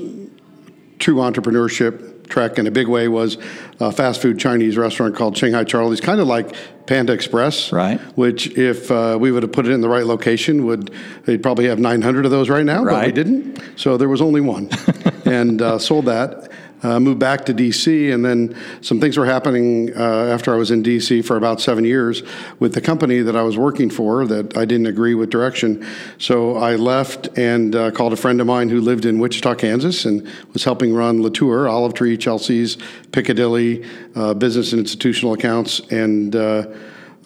true 1.00 1.16
entrepreneurship 1.18 2.05
track 2.30 2.57
in 2.57 2.68
a 2.68 2.72
big 2.72 2.88
way 2.88 3.07
was 3.07 3.38
a 3.80 3.92
fast 3.92 4.22
food 4.22 4.39
Chinese 4.39 4.77
restaurant 4.77 5.16
called 5.16 5.38
Shanghai 5.38 5.63
Charlie's, 5.63 6.01
kind 6.01 6.19
of 6.19 6.27
like 6.27 6.56
Panda 6.86 7.13
Express, 7.13 7.72
right? 7.72 8.00
Which, 8.18 8.48
if 8.57 8.92
uh, 8.92 9.18
we 9.19 9.31
would 9.31 9.44
have 9.44 9.51
put 9.51 9.66
it 9.66 9.72
in 9.72 9.81
the 9.81 9.89
right 9.89 10.06
location, 10.06 10.66
would 10.66 10.92
they'd 11.25 11.42
probably 11.42 11.66
have 11.68 11.80
900 11.80 12.25
of 12.25 12.31
those 12.31 12.50
right 12.50 12.66
now, 12.66 12.83
right. 12.83 12.94
but 12.94 13.06
we 13.07 13.12
didn't. 13.12 13.62
So 13.75 13.98
there 13.98 14.10
was 14.10 14.22
only 14.22 14.42
one, 14.42 14.69
and 15.25 15.62
uh, 15.62 15.80
sold 15.80 16.06
that 16.06 16.51
uh, 16.83 17.00
moved 17.00 17.19
back 17.19 17.45
to 17.45 17.54
DC, 17.54 18.13
and 18.13 18.24
then 18.24 18.56
some 18.81 19.00
things 19.00 19.18
were 19.18 19.25
happening 19.25 19.95
uh, 19.95 20.25
after 20.25 20.54
I 20.54 20.57
was 20.57 20.72
in 20.72 20.83
DC 20.83 21.25
for 21.25 21.38
about 21.38 21.62
seven 21.62 21.86
years 21.86 22.24
with 22.60 22.74
the 22.74 22.81
company 22.81 23.19
that 23.19 23.36
I 23.36 23.42
was 23.42 23.57
working 23.57 23.89
for 23.89 24.25
that 24.27 24.57
I 24.57 24.66
didn't 24.66 24.88
agree 24.88 25.16
with 25.16 25.30
direction. 25.30 25.86
So 26.18 26.57
I 26.57 26.75
left 26.75 27.38
and 27.38 27.75
uh, 27.75 27.92
called 27.92 28.13
a 28.13 28.18
friend 28.18 28.39
of 28.42 28.48
mine 28.48 28.69
who 28.69 28.81
lived 28.81 29.06
in 29.06 29.19
Wichita, 29.19 29.56
Kansas, 29.56 30.06
and 30.06 30.27
was 30.54 30.63
helping 30.63 30.94
run 30.94 31.22
Latour, 31.22 31.68
Olive 31.68 31.94
Tree, 31.94 32.18
Chelsea's, 32.18 32.78
Piccadilly, 33.12 33.86
uh, 34.16 34.33
business 34.33 34.71
and 34.71 34.80
institutional 34.80 35.33
accounts, 35.33 35.80
and 35.92 36.36
uh, 36.36 36.68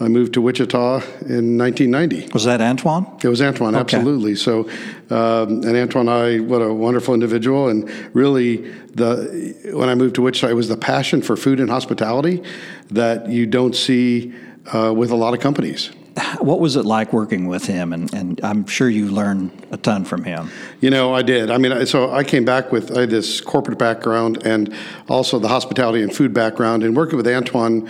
I 0.02 0.08
moved 0.08 0.34
to 0.36 0.42
Wichita 0.42 1.02
in 1.28 1.58
1990. 1.58 2.30
Was 2.34 2.46
that 2.46 2.62
Antoine? 2.62 3.06
It 3.22 3.28
was 3.28 3.42
Antoine, 3.42 3.76
okay. 3.76 3.98
absolutely. 3.98 4.36
So, 4.36 4.62
um, 5.10 5.64
and 5.64 5.76
Antoine, 5.76 6.08
I 6.08 6.40
what 6.40 6.62
a 6.62 6.74
wonderful 6.74 7.14
individual, 7.14 7.68
and 7.68 7.90
really 8.16 8.58
the 8.96 9.56
when 9.74 9.90
I 9.90 9.96
moved 9.96 10.16
to 10.16 10.22
Wichita, 10.22 10.48
it 10.48 10.54
was 10.54 10.70
the 10.70 10.78
passion 10.78 11.22
for 11.22 11.36
food 11.36 11.60
and 11.60 11.70
hospitality 11.70 12.42
that 12.92 13.28
you 13.28 13.46
don't 13.46 13.76
see 13.76 14.34
uh, 14.74 14.94
with 14.96 15.12
a 15.12 15.16
lot 15.16 15.34
of 15.34 15.42
companies. 15.42 15.92
What 16.40 16.60
was 16.60 16.76
it 16.76 16.86
like 16.86 17.14
working 17.14 17.48
with 17.48 17.66
him? 17.66 17.94
And, 17.94 18.14
and 18.14 18.42
I'm 18.44 18.66
sure 18.66 18.90
you 18.90 19.08
learned 19.08 19.52
a 19.72 19.78
ton 19.78 20.04
from 20.04 20.24
him. 20.26 20.50
You 20.82 20.90
know, 20.90 21.14
I 21.14 21.22
did. 21.22 21.50
I 21.50 21.58
mean, 21.58 21.86
so 21.86 22.12
I 22.12 22.24
came 22.24 22.44
back 22.44 22.72
with 22.74 22.98
I 22.98 23.06
this 23.06 23.40
corporate 23.40 23.78
background 23.78 24.46
and 24.46 24.74
also 25.08 25.40
the 25.40 25.48
hospitality 25.48 26.04
and 26.04 26.14
food 26.14 26.34
background, 26.34 26.84
and 26.84 26.96
working 26.96 27.16
with 27.18 27.28
Antoine 27.28 27.90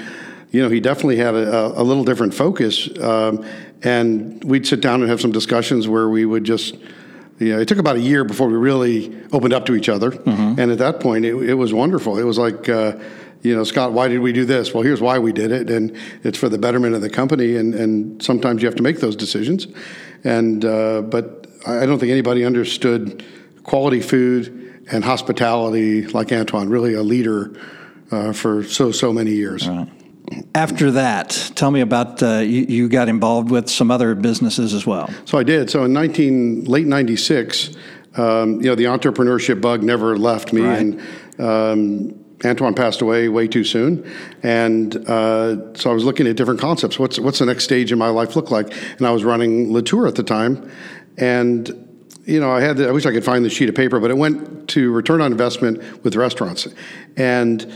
you 0.52 0.62
know, 0.62 0.70
he 0.70 0.80
definitely 0.80 1.18
had 1.18 1.36
a, 1.36 1.80
a 1.80 1.84
little 1.84 2.04
different 2.04 2.34
focus. 2.34 2.90
Um, 3.00 3.46
and 3.84 4.44
we'd 4.44 4.66
sit 4.68 4.82
down 4.82 5.02
and 5.02 5.10
have 5.10 5.22
some 5.22 5.32
discussions 5.32 5.88
where 5.88 6.10
we 6.10 6.26
would 6.26 6.44
just, 6.44 6.76
you 7.40 7.54
know, 7.54 7.60
it 7.60 7.68
took 7.68 7.78
about 7.78 7.96
a 7.96 8.02
year 8.02 8.24
before 8.24 8.48
we 8.48 8.56
really 8.56 9.16
opened 9.32 9.54
up 9.54 9.66
to 9.68 9.76
each 9.76 9.90
other. 9.90 10.12
Mm-hmm. 10.12 10.60
And 10.60 10.72
at 10.72 10.80
that 10.80 11.00
point, 11.00 11.26
it, 11.26 11.36
it, 11.36 11.54
was 11.54 11.74
wonderful. 11.74 12.18
It 12.18 12.24
was 12.24 12.38
like, 12.38 12.68
uh, 12.68 12.98
you 13.42 13.56
know, 13.56 13.64
Scott, 13.64 13.94
why 13.94 14.08
did 14.08 14.20
we 14.20 14.34
do 14.34 14.44
this? 14.44 14.74
Well, 14.74 14.84
here's 14.84 15.02
why 15.02 15.20
we 15.20 15.32
did 15.32 15.52
it, 15.52 15.70
and 15.70 15.96
it's 16.24 16.38
for 16.38 16.50
the 16.50 16.58
betterment 16.58 16.94
of 16.94 17.02
the 17.02 17.10
company. 17.10 17.56
And, 17.56 17.74
and 17.74 18.22
sometimes 18.22 18.62
you 18.62 18.68
have 18.68 18.76
to 18.76 18.84
make 18.84 19.00
those 19.00 19.16
decisions. 19.16 19.68
And 20.26 20.66
uh, 20.66 21.04
but 21.04 21.48
I 21.66 21.86
don't 21.86 22.00
think 22.00 22.12
anybody 22.12 22.44
understood 22.44 23.24
quality 23.64 24.02
food 24.02 24.84
and 24.92 25.06
hospitality 25.06 26.08
like 26.08 26.34
Antoine. 26.34 26.68
Really, 26.68 26.96
a 26.96 27.04
leader 27.04 27.54
uh, 28.12 28.34
for 28.34 28.66
so 28.66 28.92
so 28.92 29.14
many 29.14 29.32
years. 29.32 29.66
Right. 29.66 29.88
After 30.54 30.92
that, 30.92 31.52
tell 31.56 31.72
me 31.72 31.82
about 31.82 32.22
uh, 32.22 32.40
you, 32.40 32.66
you, 32.68 32.90
got 32.90 33.10
involved 33.10 33.50
with 33.50 33.70
some 33.70 33.90
other 33.90 34.14
businesses 34.14 34.74
as 34.74 34.86
well. 34.86 35.10
So 35.26 35.38
I 35.38 35.44
did. 35.44 35.70
So 35.70 35.86
in 35.86 35.94
19 35.94 36.66
late 36.66 36.86
96, 36.86 37.76
um, 38.16 38.62
you 38.62 38.68
know, 38.68 38.76
the 38.76 38.86
entrepreneurship 38.86 39.62
bug 39.62 39.82
never 39.82 40.18
left 40.18 40.54
me, 40.54 40.62
right. 40.62 40.80
and 40.80 41.02
um, 41.40 42.26
Antoine 42.46 42.74
passed 42.74 43.02
away 43.02 43.28
way 43.30 43.48
too 43.48 43.64
soon, 43.64 44.10
and 44.44 44.96
uh, 45.10 45.74
so 45.76 45.92
I 45.92 45.94
was 45.94 46.04
looking 46.04 46.28
at 46.28 46.36
different 46.36 46.60
concepts. 46.60 46.98
What's 46.98 47.20
what's 47.20 47.40
the 47.40 47.46
next 47.46 47.64
stage 47.64 47.92
in 47.92 47.98
my 47.98 48.10
life 48.10 48.36
look 48.36 48.52
like? 48.52 48.72
And 48.98 49.06
I 49.06 49.12
was 49.12 49.24
running 49.24 49.72
Latour 49.74 50.08
at 50.08 50.16
the 50.16 50.24
time, 50.24 50.72
and 51.18 51.88
you 52.26 52.40
know, 52.40 52.52
I 52.52 52.62
had. 52.62 52.78
The, 52.78 52.88
I 52.88 52.92
wish 52.92 53.06
I 53.06 53.12
could 53.12 53.26
find 53.26 53.44
the 53.44 53.50
sheet 53.50 53.70
of 53.70 53.76
paper, 53.76 54.00
but 54.00 54.12
it 54.12 54.18
went 54.18 54.70
to 54.70 54.92
return 54.92 55.22
on 55.22 55.32
investment 55.32 56.04
with 56.04 56.16
restaurants, 56.16 56.68
and 57.18 57.72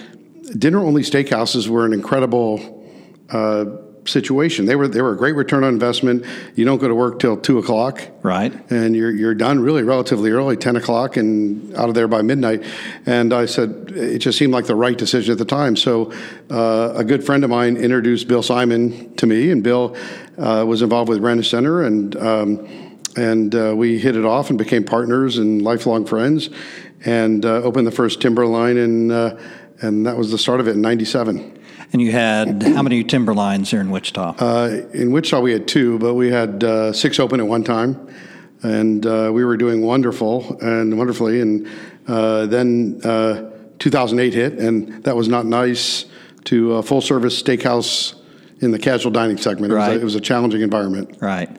dinner 0.57 0.79
only 0.79 1.01
steakhouses 1.01 1.67
were 1.67 1.85
an 1.85 1.93
incredible 1.93 2.83
uh, 3.29 3.65
situation. 4.07 4.65
They 4.65 4.75
were 4.75 4.87
they 4.87 5.01
were 5.01 5.13
a 5.13 5.17
great 5.17 5.35
return 5.35 5.63
on 5.63 5.73
investment. 5.73 6.25
You 6.55 6.65
don't 6.65 6.79
go 6.79 6.87
to 6.87 6.95
work 6.95 7.19
till 7.19 7.37
two 7.37 7.57
o'clock, 7.57 8.01
right? 8.21 8.53
And 8.71 8.95
you're 8.95 9.11
you're 9.11 9.33
done 9.33 9.59
really 9.59 9.83
relatively 9.83 10.31
early, 10.31 10.57
ten 10.57 10.75
o'clock, 10.75 11.17
and 11.17 11.73
out 11.75 11.89
of 11.89 11.95
there 11.95 12.07
by 12.07 12.21
midnight. 12.21 12.63
And 13.05 13.33
I 13.33 13.45
said 13.45 13.91
it 13.95 14.19
just 14.19 14.37
seemed 14.37 14.53
like 14.53 14.65
the 14.65 14.75
right 14.75 14.97
decision 14.97 15.31
at 15.31 15.37
the 15.37 15.45
time. 15.45 15.75
So 15.75 16.11
uh, 16.49 16.93
a 16.95 17.03
good 17.03 17.25
friend 17.25 17.43
of 17.43 17.49
mine 17.49 17.77
introduced 17.77 18.27
Bill 18.27 18.43
Simon 18.43 19.15
to 19.15 19.25
me, 19.25 19.51
and 19.51 19.63
Bill 19.63 19.95
uh, 20.37 20.65
was 20.67 20.81
involved 20.81 21.09
with 21.09 21.19
Rent-A-Center 21.19 21.83
and. 21.83 22.15
Um, 22.15 22.89
and 23.15 23.53
uh, 23.53 23.75
we 23.75 23.99
hit 23.99 24.15
it 24.15 24.25
off 24.25 24.49
and 24.49 24.57
became 24.57 24.83
partners 24.83 25.37
and 25.37 25.61
lifelong 25.61 26.03
friends, 26.03 26.49
and 27.05 27.45
uh, 27.45 27.61
opened 27.61 27.85
the 27.85 27.91
first 27.91 28.21
Timberline 28.21 28.75
in 28.75 29.11
uh, 29.11 29.39
and 29.81 30.05
that 30.05 30.17
was 30.17 30.31
the 30.31 30.37
start 30.37 30.59
of 30.59 30.67
it 30.67 30.71
in 30.71 30.81
'97. 30.81 31.59
And 31.93 32.01
you 32.01 32.11
had 32.11 32.63
how 32.63 32.81
many 32.81 33.03
Timberlines 33.03 33.67
here 33.67 33.79
in 33.79 33.91
Wichita? 33.91 34.35
Uh, 34.39 34.81
in 34.93 35.11
Wichita, 35.11 35.39
we 35.39 35.51
had 35.51 35.67
two, 35.67 35.99
but 35.99 36.15
we 36.15 36.31
had 36.31 36.63
uh, 36.63 36.91
six 36.91 37.19
open 37.19 37.39
at 37.39 37.45
one 37.45 37.63
time, 37.63 38.11
and 38.63 39.05
uh, 39.05 39.29
we 39.31 39.45
were 39.45 39.57
doing 39.57 39.81
wonderful 39.81 40.57
and 40.59 40.97
wonderfully. 40.97 41.39
And 41.39 41.67
uh, 42.07 42.47
then 42.47 42.99
uh, 43.03 43.51
2008 43.77 44.33
hit, 44.33 44.53
and 44.53 45.03
that 45.03 45.15
was 45.15 45.27
not 45.27 45.45
nice 45.45 46.05
to 46.45 46.73
a 46.73 46.83
full 46.83 47.01
service 47.01 47.41
steakhouse 47.41 48.15
in 48.59 48.71
the 48.71 48.79
casual 48.79 49.11
dining 49.11 49.37
segment. 49.37 49.71
It, 49.71 49.75
was, 49.75 49.87
a, 49.87 49.93
it 49.93 50.03
was 50.03 50.15
a 50.15 50.21
challenging 50.21 50.61
environment. 50.61 51.17
Right. 51.21 51.49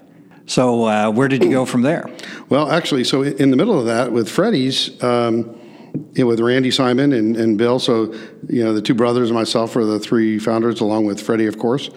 So 0.47 0.85
uh, 0.85 1.11
where 1.11 1.29
did 1.29 1.43
you 1.43 1.51
go 1.51 1.65
from 1.65 1.83
there? 1.83 2.11
Well, 2.49 2.71
actually, 2.71 3.05
so 3.05 3.23
in 3.23 3.51
the 3.51 3.57
middle 3.57 3.79
of 3.79 3.87
that 3.87 4.13
with 4.13 4.29
Freddy's, 4.29 5.03
um, 5.03 5.59
you 5.95 6.25
know, 6.25 6.27
with 6.27 6.41
Randy 6.41 6.71
Simon 6.71 7.13
and, 7.13 7.37
and 7.37 7.57
Bill, 7.57 7.79
so 7.79 8.13
you 8.49 8.65
know 8.65 8.73
the 8.73 8.83
two 8.83 8.95
brothers 8.95 9.31
and 9.31 9.39
myself 9.39 9.77
were 9.77 9.85
the 9.85 9.99
three 9.99 10.39
founders, 10.39 10.81
along 10.81 11.07
with 11.07 11.21
Freddy, 11.21 11.47
of 11.47 11.59
course. 11.59 11.91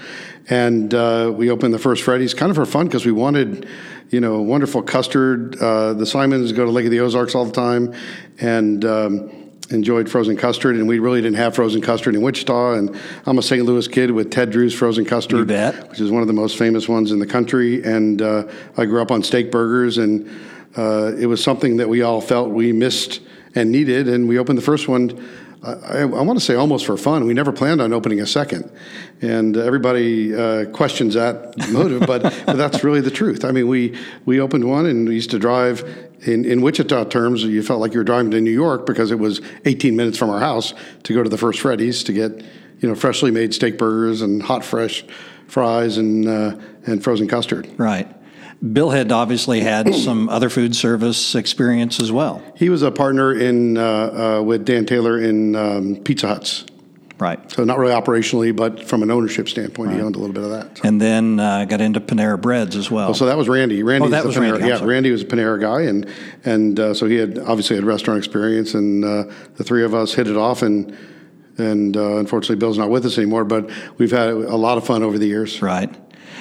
And 0.50 0.94
uh, 0.94 1.34
we 1.36 1.50
opened 1.50 1.74
the 1.74 1.80
first 1.80 2.04
Freddy's 2.04 2.34
kind 2.34 2.50
of 2.50 2.56
for 2.56 2.66
fun 2.66 2.86
because 2.86 3.06
we 3.06 3.12
wanted, 3.12 3.68
you 4.10 4.22
know, 4.22 4.42
wonderful 4.42 4.82
custard. 4.82 5.60
Uh, 5.60 5.94
the 5.94 6.06
Simons 6.06 6.52
go 6.52 6.66
to 6.66 6.72
Lake 6.72 6.86
of 6.86 6.92
the 6.92 7.00
Ozarks 7.00 7.36
all 7.36 7.46
the 7.46 7.52
time, 7.52 7.94
and 8.40 8.86
um, 8.86 9.52
enjoyed 9.72 10.10
frozen 10.10 10.38
custard. 10.38 10.76
And 10.76 10.88
we 10.88 11.00
really 11.00 11.22
didn't 11.22 11.38
have 11.38 11.56
frozen 11.56 11.82
custard 11.82 12.16
in 12.16 12.22
Wichita. 12.22 12.74
And 12.74 13.00
I'm 13.26 13.38
a 13.38 13.42
St. 13.42 13.66
Louis 13.66 13.88
kid 13.88 14.12
with 14.12 14.32
Ted 14.32 14.52
Drewes 14.52 14.74
frozen 14.74 15.06
custard, 15.06 15.48
which 15.90 16.00
is 16.00 16.12
one 16.12 16.22
of 16.22 16.28
the 16.28 16.34
most 16.34 16.58
famous 16.58 16.88
ones 16.88 17.12
in 17.12 17.20
the 17.20 17.28
country. 17.28 17.84
And 17.84 18.22
uh, 18.22 18.48
I 18.78 18.86
grew 18.86 19.02
up 19.02 19.12
on 19.12 19.24
steak 19.24 19.52
burgers, 19.52 19.98
and 19.98 20.30
uh, 20.76 21.14
it 21.18 21.26
was 21.26 21.44
something 21.44 21.78
that 21.78 21.90
we 21.90 22.04
all 22.04 22.22
felt 22.22 22.52
we 22.52 22.72
missed 22.72 23.22
and 23.58 23.72
needed. 23.72 24.08
And 24.08 24.28
we 24.28 24.38
opened 24.38 24.58
the 24.58 24.64
first 24.64 24.88
one. 24.88 25.20
I, 25.64 26.02
I, 26.02 26.06
want 26.06 26.38
to 26.38 26.46
say 26.46 26.54
almost 26.54 26.86
for 26.86 26.96
fun. 26.98 27.26
We 27.26 27.34
never 27.34 27.52
planned 27.52 27.82
on 27.82 27.92
opening 27.92 28.22
a 28.22 28.28
second, 28.28 28.72
and 29.22 29.58
everybody 29.58 30.34
uh, 30.34 30.66
questions 30.66 31.16
that 31.16 31.56
motive, 31.72 32.02
but, 32.06 32.22
but 32.46 32.58
that's 32.58 32.84
really 32.84 33.02
the 33.02 33.10
truth. 33.10 33.44
I 33.44 33.52
mean, 33.52 33.68
we 33.68 33.98
we 34.26 34.40
opened 34.40 34.66
one, 34.66 34.86
and 34.86 35.10
we 35.10 35.16
used 35.16 35.32
to 35.32 35.40
drive. 35.40 35.84
In, 36.22 36.46
in 36.46 36.62
Wichita 36.62 37.06
terms, 37.06 37.44
you 37.44 37.62
felt 37.62 37.80
like 37.80 37.94
you 37.94 38.00
were 38.00 38.04
driving 38.04 38.32
to 38.32 38.42
New 38.42 38.52
York 38.52 38.88
because 38.88 39.12
it 39.12 39.20
was 39.20 39.40
18 39.66 39.96
minutes 39.96 40.18
from 40.18 40.32
our 40.32 40.40
house 40.40 40.74
to 41.04 41.14
go 41.14 41.22
to 41.22 41.30
the 41.30 41.38
first 41.38 41.60
Freddy's 41.60 42.04
to 42.06 42.14
get, 42.14 42.32
you 42.80 42.90
know, 42.90 42.96
freshly 42.96 43.30
made 43.30 43.54
steak 43.54 43.78
burgers 43.78 44.24
and 44.24 44.42
hot 44.42 44.66
fresh 44.66 45.06
fries 45.48 45.98
and 45.98 46.28
uh, 46.28 46.56
and 46.86 47.04
frozen 47.04 47.28
custard. 47.28 47.70
Right. 47.78 48.08
Bill 48.74 48.90
had 48.90 49.12
obviously 49.12 49.60
had 49.62 49.94
some 50.06 50.30
other 50.30 50.50
food 50.50 50.76
service 50.76 51.36
experience 51.36 52.00
as 52.00 52.12
well. 52.12 52.42
He 52.56 52.70
was 52.70 52.82
a 52.82 52.92
partner 52.92 53.34
in 53.34 53.78
uh, 53.78 54.38
uh, 54.40 54.42
with 54.44 54.66
Dan 54.66 54.86
Taylor 54.86 55.20
in 55.20 55.56
um, 55.56 55.96
Pizza 55.98 56.28
Huts. 56.28 56.66
Right. 57.20 57.52
So 57.52 57.64
not 57.64 57.80
really 57.80 57.94
operationally, 57.94 58.56
but 58.56 58.88
from 58.88 59.02
an 59.02 59.10
ownership 59.10 59.50
standpoint, 59.50 59.92
he 59.94 60.00
owned 60.02 60.16
a 60.16 60.20
little 60.20 60.36
bit 60.36 60.44
of 60.44 60.52
that. 60.52 60.78
So, 60.78 60.88
And 60.88 61.02
then 61.02 61.40
uh, 61.40 61.66
got 61.66 61.82
into 61.82 62.00
Panera 62.00 62.40
Breads 62.40 62.76
as 62.76 62.92
well. 62.92 63.16
so 63.16 63.26
that 63.26 63.36
was 63.38 63.50
Randy. 63.50 63.82
Randy, 63.82 64.06
Oh, 64.08 64.10
that 64.12 64.24
was 64.24 64.36
Panera, 64.36 64.52
Randy, 64.60 64.68
Yeah. 64.68 64.84
Randy 64.86 65.10
was 65.12 65.24
a 65.24 65.26
Panera 65.26 65.60
guy, 65.60 65.82
and 65.82 66.08
and 66.46 66.80
uh, 66.80 66.94
so 66.94 67.08
he 67.08 67.16
had 67.16 67.40
obviously 67.40 67.76
had 67.76 67.86
restaurant 67.86 68.20
experience, 68.20 68.76
and 68.76 69.04
uh, 69.04 69.24
the 69.56 69.64
three 69.64 69.84
of 69.84 69.96
us 69.96 70.14
hit 70.14 70.28
it 70.28 70.38
off, 70.38 70.62
and 70.62 70.96
and 71.58 71.98
uh, 71.98 72.18
unfortunately 72.18 72.58
Bill's 72.58 72.78
not 72.78 72.92
with 72.92 73.04
us 73.04 73.18
anymore, 73.18 73.46
but 73.46 73.68
we've 73.98 74.12
had 74.12 74.30
a 74.30 74.56
lot 74.56 74.78
of 74.78 74.86
fun 74.86 75.02
over 75.02 75.18
the 75.18 75.26
years. 75.28 75.60
Right. 75.60 75.90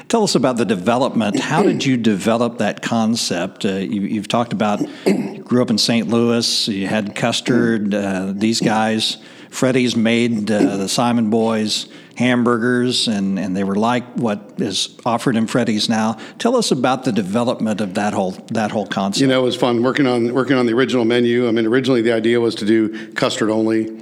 Tell 0.08 0.22
us 0.22 0.36
about 0.36 0.56
the 0.56 0.64
development. 0.64 1.40
How 1.40 1.64
did 1.64 1.84
you 1.84 1.96
develop 1.96 2.58
that 2.58 2.80
concept? 2.80 3.64
Uh, 3.64 3.70
you, 3.74 4.02
you've 4.02 4.28
talked 4.28 4.52
about 4.52 4.80
you 5.04 5.42
grew 5.42 5.62
up 5.62 5.70
in 5.70 5.78
St. 5.78 6.06
Louis. 6.06 6.68
You 6.68 6.86
had 6.86 7.16
custard. 7.16 7.92
Uh, 7.92 8.32
these 8.32 8.60
guys, 8.60 9.16
Freddy's 9.56 9.96
made 9.96 10.50
uh, 10.50 10.76
the 10.76 10.86
Simon 10.86 11.30
Boys 11.30 11.88
hamburgers, 12.14 13.08
and, 13.08 13.38
and 13.38 13.56
they 13.56 13.64
were 13.64 13.74
like 13.74 14.04
what 14.16 14.52
is 14.58 14.98
offered 15.06 15.34
in 15.34 15.46
Freddy's 15.46 15.88
now. 15.88 16.18
Tell 16.38 16.56
us 16.56 16.72
about 16.72 17.04
the 17.04 17.12
development 17.12 17.80
of 17.80 17.94
that 17.94 18.12
whole 18.12 18.32
that 18.52 18.70
whole 18.70 18.86
concept. 18.86 19.22
You 19.22 19.28
know, 19.28 19.40
it 19.40 19.44
was 19.44 19.56
fun 19.56 19.82
working 19.82 20.06
on 20.06 20.34
working 20.34 20.58
on 20.58 20.66
the 20.66 20.74
original 20.74 21.06
menu. 21.06 21.48
I 21.48 21.52
mean, 21.52 21.64
originally 21.64 22.02
the 22.02 22.12
idea 22.12 22.38
was 22.38 22.54
to 22.56 22.66
do 22.66 23.10
custard 23.14 23.48
only, 23.48 23.98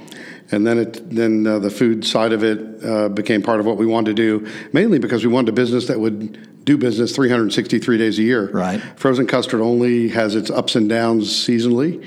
and 0.51 0.67
then 0.67 0.77
it 0.79 1.09
then 1.15 1.47
uh, 1.47 1.61
the 1.61 1.71
food 1.71 2.05
side 2.05 2.33
of 2.33 2.43
it 2.43 2.85
uh, 2.85 3.09
became 3.09 3.41
part 3.41 3.61
of 3.61 3.67
what 3.67 3.77
we 3.77 3.87
wanted 3.87 4.17
to 4.17 4.41
do, 4.41 4.53
mainly 4.73 4.99
because 4.99 5.25
we 5.25 5.31
wanted 5.31 5.51
a 5.51 5.53
business 5.53 5.87
that 5.87 6.01
would 6.01 6.65
do 6.65 6.77
business 6.77 7.15
363 7.15 7.97
days 7.97 8.19
a 8.19 8.23
year. 8.23 8.51
Right. 8.51 8.81
Frozen 8.97 9.29
custard 9.29 9.61
only 9.61 10.09
has 10.09 10.35
its 10.35 10.51
ups 10.51 10.75
and 10.75 10.89
downs 10.89 11.31
seasonally, 11.31 12.05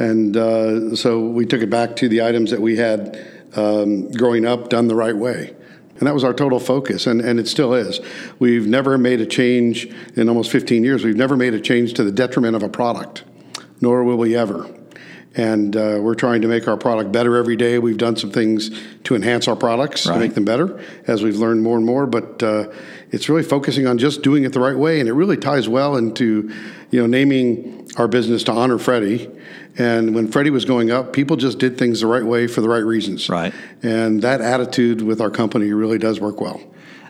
and 0.00 0.34
uh, 0.34 0.96
so 0.96 1.20
we 1.20 1.44
took 1.44 1.60
it 1.60 1.68
back 1.68 1.94
to 1.96 2.08
the 2.08 2.22
items 2.22 2.50
that 2.52 2.60
we 2.62 2.78
had 2.78 3.22
um, 3.54 4.10
growing 4.12 4.46
up 4.46 4.70
done 4.70 4.88
the 4.88 4.94
right 4.94 5.14
way. 5.14 5.54
And 5.98 6.06
that 6.06 6.14
was 6.14 6.24
our 6.24 6.32
total 6.32 6.58
focus, 6.58 7.06
and, 7.06 7.20
and 7.20 7.38
it 7.38 7.46
still 7.46 7.74
is. 7.74 8.00
We've 8.38 8.66
never 8.66 8.96
made 8.96 9.20
a 9.20 9.26
change 9.26 9.92
in 10.16 10.30
almost 10.30 10.50
15 10.50 10.82
years. 10.82 11.04
We've 11.04 11.14
never 11.14 11.36
made 11.36 11.52
a 11.52 11.60
change 11.60 11.92
to 11.94 12.04
the 12.04 12.12
detriment 12.12 12.56
of 12.56 12.62
a 12.62 12.70
product, 12.70 13.24
nor 13.82 14.02
will 14.02 14.16
we 14.16 14.34
ever. 14.34 14.74
And 15.36 15.76
uh, 15.76 15.98
we're 16.00 16.14
trying 16.14 16.40
to 16.40 16.48
make 16.48 16.66
our 16.66 16.78
product 16.78 17.12
better 17.12 17.36
every 17.36 17.56
day. 17.56 17.78
We've 17.78 17.98
done 17.98 18.16
some 18.16 18.30
things 18.30 18.70
to 19.04 19.14
enhance 19.14 19.48
our 19.48 19.54
products 19.54 20.04
to 20.04 20.18
make 20.18 20.34
them 20.34 20.46
better 20.46 20.82
as 21.06 21.22
we've 21.22 21.36
learned 21.36 21.62
more 21.62 21.76
and 21.76 21.84
more. 21.84 22.06
But 22.06 22.42
uh, 22.42 22.72
it's 23.10 23.28
really 23.28 23.42
focusing 23.42 23.86
on 23.86 23.98
just 23.98 24.22
doing 24.22 24.44
it 24.44 24.52
the 24.52 24.60
right 24.60 24.76
way, 24.76 25.00
and 25.00 25.08
it 25.08 25.12
really 25.12 25.36
ties 25.36 25.68
well 25.68 25.96
into, 25.96 26.52
you 26.90 27.00
know, 27.00 27.06
naming 27.06 27.88
our 27.96 28.08
business 28.08 28.44
to 28.44 28.52
honor 28.52 28.78
Freddy. 28.78 29.28
And 29.78 30.14
when 30.14 30.28
Freddy 30.28 30.50
was 30.50 30.64
going 30.64 30.90
up, 30.90 31.12
people 31.12 31.36
just 31.36 31.58
did 31.58 31.78
things 31.78 32.00
the 32.00 32.06
right 32.06 32.24
way 32.24 32.46
for 32.46 32.60
the 32.60 32.68
right 32.68 32.84
reasons. 32.84 33.28
Right. 33.28 33.52
And 33.82 34.22
that 34.22 34.40
attitude 34.40 35.00
with 35.02 35.20
our 35.20 35.30
company 35.30 35.72
really 35.72 35.98
does 35.98 36.20
work 36.20 36.40
well. 36.40 36.60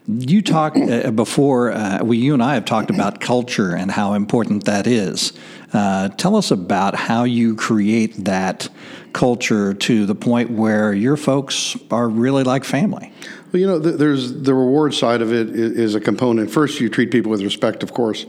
You 0.07 0.43
talked 0.43 0.77
uh, 0.77 1.11
before, 1.11 1.73
uh, 1.73 2.03
we, 2.03 2.17
you 2.17 2.35
and 2.35 2.43
I 2.43 2.55
have 2.55 2.65
talked 2.65 2.91
about 2.91 3.21
culture 3.21 3.77
and 3.77 3.91
how 3.91 4.15
important 4.15 4.65
that 4.65 4.87
is. 4.87 5.33
Uh, 5.73 6.09
tell 6.09 6.35
us 6.37 6.51
about 6.51 6.95
how 6.95 7.25
you 7.25 7.55
create 7.55 8.25
that 8.25 8.69
culture 9.13 9.75
to 9.75 10.07
the 10.07 10.15
point 10.15 10.51
where 10.51 10.93
your 10.93 11.17
folks 11.17 11.77
are 11.91 12.09
really 12.09 12.45
like 12.45 12.65
family. 12.65 13.13
Well, 13.53 13.61
you 13.61 13.67
know, 13.67 13.81
th- 13.81 13.97
there's 13.97 14.43
the 14.43 14.55
reward 14.55 14.95
side 14.95 15.23
of 15.23 15.33
it 15.33 15.51
is, 15.51 15.73
is 15.73 15.95
a 15.95 16.01
component. 16.01 16.51
First, 16.51 16.81
you 16.81 16.89
treat 16.89 17.11
people 17.11 17.31
with 17.31 17.43
respect, 17.43 17.83
of 17.83 17.93
course, 17.93 18.27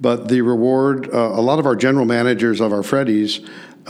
but 0.00 0.28
the 0.28 0.42
reward. 0.42 1.08
Uh, 1.12 1.16
a 1.18 1.40
lot 1.40 1.58
of 1.58 1.66
our 1.66 1.76
general 1.76 2.04
managers 2.04 2.60
of 2.60 2.72
our 2.72 2.82
Freddy's 2.82 3.40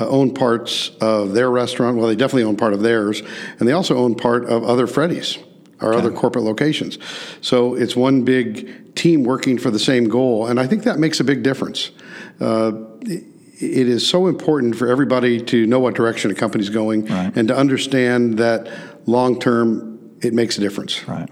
uh, 0.00 0.08
own 0.08 0.32
parts 0.32 0.90
of 1.00 1.32
their 1.32 1.50
restaurant. 1.50 1.96
Well, 1.96 2.06
they 2.06 2.16
definitely 2.16 2.44
own 2.44 2.56
part 2.56 2.72
of 2.72 2.80
theirs, 2.82 3.22
and 3.58 3.68
they 3.68 3.72
also 3.72 3.96
own 3.96 4.14
part 4.14 4.44
of 4.44 4.64
other 4.64 4.86
Freddy's. 4.86 5.38
Our 5.80 5.94
other 5.94 6.10
corporate 6.12 6.44
locations. 6.44 6.98
So 7.40 7.74
it's 7.74 7.96
one 7.96 8.22
big 8.22 8.94
team 8.94 9.24
working 9.24 9.56
for 9.56 9.70
the 9.70 9.78
same 9.78 10.04
goal. 10.10 10.46
And 10.46 10.60
I 10.60 10.66
think 10.66 10.82
that 10.82 10.98
makes 10.98 11.20
a 11.20 11.24
big 11.24 11.42
difference. 11.42 11.90
Uh, 12.38 12.72
it- 13.00 13.24
it 13.62 13.88
is 13.88 14.06
so 14.06 14.26
important 14.26 14.76
for 14.76 14.88
everybody 14.88 15.40
to 15.40 15.66
know 15.66 15.80
what 15.80 15.94
direction 15.94 16.30
a 16.30 16.34
company's 16.34 16.68
going 16.70 17.04
Right. 17.06 17.30
and 17.34 17.48
to 17.48 17.56
understand 17.56 18.36
that 18.38 18.68
long 19.06 19.38
term 19.40 19.89
it 20.22 20.34
makes 20.34 20.58
a 20.58 20.60
difference. 20.60 21.06
Right. 21.08 21.28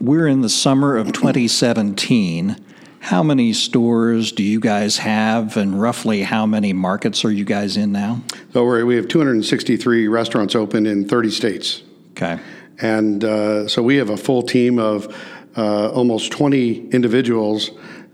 We're 0.00 0.26
in 0.26 0.40
the 0.40 0.48
summer 0.48 0.96
of 0.96 1.12
2017. 1.12 2.56
How 3.00 3.22
many 3.22 3.52
stores 3.52 4.32
do 4.32 4.42
you 4.42 4.60
guys 4.60 4.98
have, 4.98 5.56
and 5.56 5.80
roughly 5.80 6.22
how 6.22 6.46
many 6.46 6.72
markets 6.72 7.24
are 7.24 7.30
you 7.30 7.44
guys 7.44 7.76
in 7.76 7.92
now? 7.92 8.22
So 8.52 8.64
we're, 8.64 8.84
we 8.84 8.96
have 8.96 9.08
263 9.08 10.08
restaurants 10.08 10.54
open 10.54 10.86
in 10.86 11.08
30 11.08 11.30
states. 11.30 11.82
Okay. 12.12 12.38
And 12.80 13.24
uh, 13.24 13.68
so 13.68 13.82
we 13.82 13.96
have 13.96 14.10
a 14.10 14.16
full 14.16 14.42
team 14.42 14.78
of 14.78 15.16
uh, 15.56 15.90
almost 15.90 16.32
20 16.32 16.90
individuals, 16.90 17.70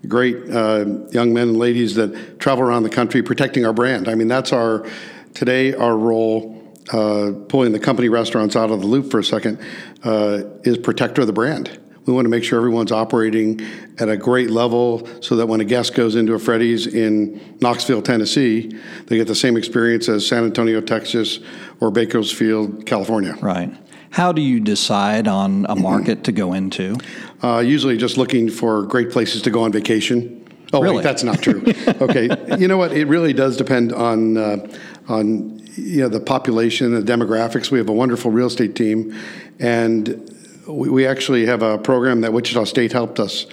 great 0.07 0.37
uh, 0.51 0.85
young 1.11 1.33
men 1.33 1.49
and 1.49 1.57
ladies 1.57 1.95
that 1.95 2.41
travel 2.41 2.65
around 2.65 2.83
the 2.83 2.91
country 2.91 3.23
protecting 3.23 3.65
our 3.65 3.73
brand. 3.73 4.09
I 4.09 4.15
mean, 4.15 4.29
that's 4.29 4.53
our, 4.53 4.87
today, 5.35 5.75
our 5.75 5.97
role, 5.97 6.58
uh, 6.93 7.33
pulling 7.49 7.73
the 7.73 7.79
company 7.81 8.09
restaurants 8.09 8.57
out 8.57 8.71
of 8.71 8.81
the 8.81 8.87
loop 8.87 9.11
for 9.11 9.19
a 9.21 9.25
second, 9.25 9.59
uh, 10.05 10.43
is 10.65 10.79
protector 10.79 11.21
of 11.23 11.27
the 11.27 11.33
brand. 11.33 11.79
We 12.07 12.15
want 12.15 12.25
to 12.25 12.31
make 12.31 12.43
sure 12.43 12.59
everyone's 12.59 12.91
operating 12.91 13.61
at 13.99 14.09
a 14.09 14.17
great 14.17 14.49
level 14.51 15.07
so 15.21 15.37
that 15.37 15.47
when 15.47 15.61
a 15.61 15.65
guest 15.65 15.95
goes 15.95 16.17
into 16.17 16.33
a 16.33 16.39
Freddy's 16.39 16.87
in 16.87 17.57
Knoxville, 17.61 18.01
Tennessee, 18.01 18.73
they 19.07 19.17
get 19.19 19.27
the 19.27 19.35
same 19.35 19.59
experience 19.59 20.09
as 20.09 20.27
San 20.27 20.45
Antonio, 20.45 20.81
Texas, 20.81 21.41
or 21.81 21.91
Bakersfield, 21.91 22.87
California. 22.87 23.37
Right. 23.43 23.71
How 24.11 24.33
do 24.33 24.41
you 24.41 24.59
decide 24.59 25.29
on 25.29 25.67
a 25.69 25.77
market 25.77 26.25
to 26.25 26.33
go 26.33 26.55
into? 26.55 26.97
Uh, 27.43 27.59
usually 27.59 27.99
just 27.99 28.17
looking 28.17 28.49
for 28.49 28.85
great 28.85 29.11
places 29.11 29.43
to 29.43 29.51
go 29.51 29.65
on 29.65 29.71
vacation. 29.73 30.47
Oh, 30.73 30.81
Really? 30.83 30.97
wait, 30.97 31.03
that's 31.03 31.23
not 31.25 31.43
true. 31.43 31.63
okay, 32.01 32.29
you 32.59 32.69
know 32.69 32.79
what? 32.79 32.93
It 32.93 33.07
really 33.07 33.35
does 33.35 33.59
depend 33.59 33.93
on 33.93 34.39
uh, 34.39 34.67
on 35.09 35.58
you 35.79 36.01
know 36.01 36.09
the 36.09 36.21
population, 36.21 36.93
the 36.93 37.13
demographics. 37.13 37.71
We 37.71 37.79
have 37.79 37.89
a 37.89 37.93
wonderful 37.93 38.31
real 38.31 38.47
estate 38.47 38.75
team, 38.75 39.15
and 39.59 40.35
we, 40.67 40.89
we 40.89 41.07
actually 41.07 41.47
have 41.47 41.63
a 41.63 41.79
program 41.79 42.21
that 42.23 42.33
Wichita 42.33 42.65
State 42.65 42.93
helped 42.93 43.21
us 43.21 43.47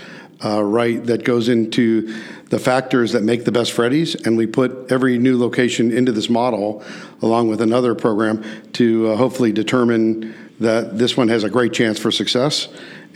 uh, 0.44 0.62
write 0.64 1.06
that 1.06 1.24
goes 1.24 1.50
into 1.50 2.14
the 2.50 2.60
factors 2.60 3.14
that 3.14 3.24
make 3.24 3.46
the 3.46 3.52
best 3.52 3.72
Freddy's, 3.72 4.16
and 4.16 4.38
we 4.38 4.46
put 4.46 4.92
every 4.92 5.18
new 5.18 5.38
location 5.38 5.92
into 5.92 6.12
this 6.12 6.30
model, 6.30 6.84
along 7.22 7.48
with 7.48 7.62
another 7.62 7.96
program 7.96 8.44
to 8.74 9.08
uh, 9.08 9.16
hopefully 9.16 9.52
determine 9.52 10.34
that 10.60 10.98
this 10.98 11.18
one 11.18 11.28
has 11.28 11.44
a 11.44 11.50
great 11.50 11.74
chance 11.74 12.00
for 12.00 12.12
success. 12.12 12.68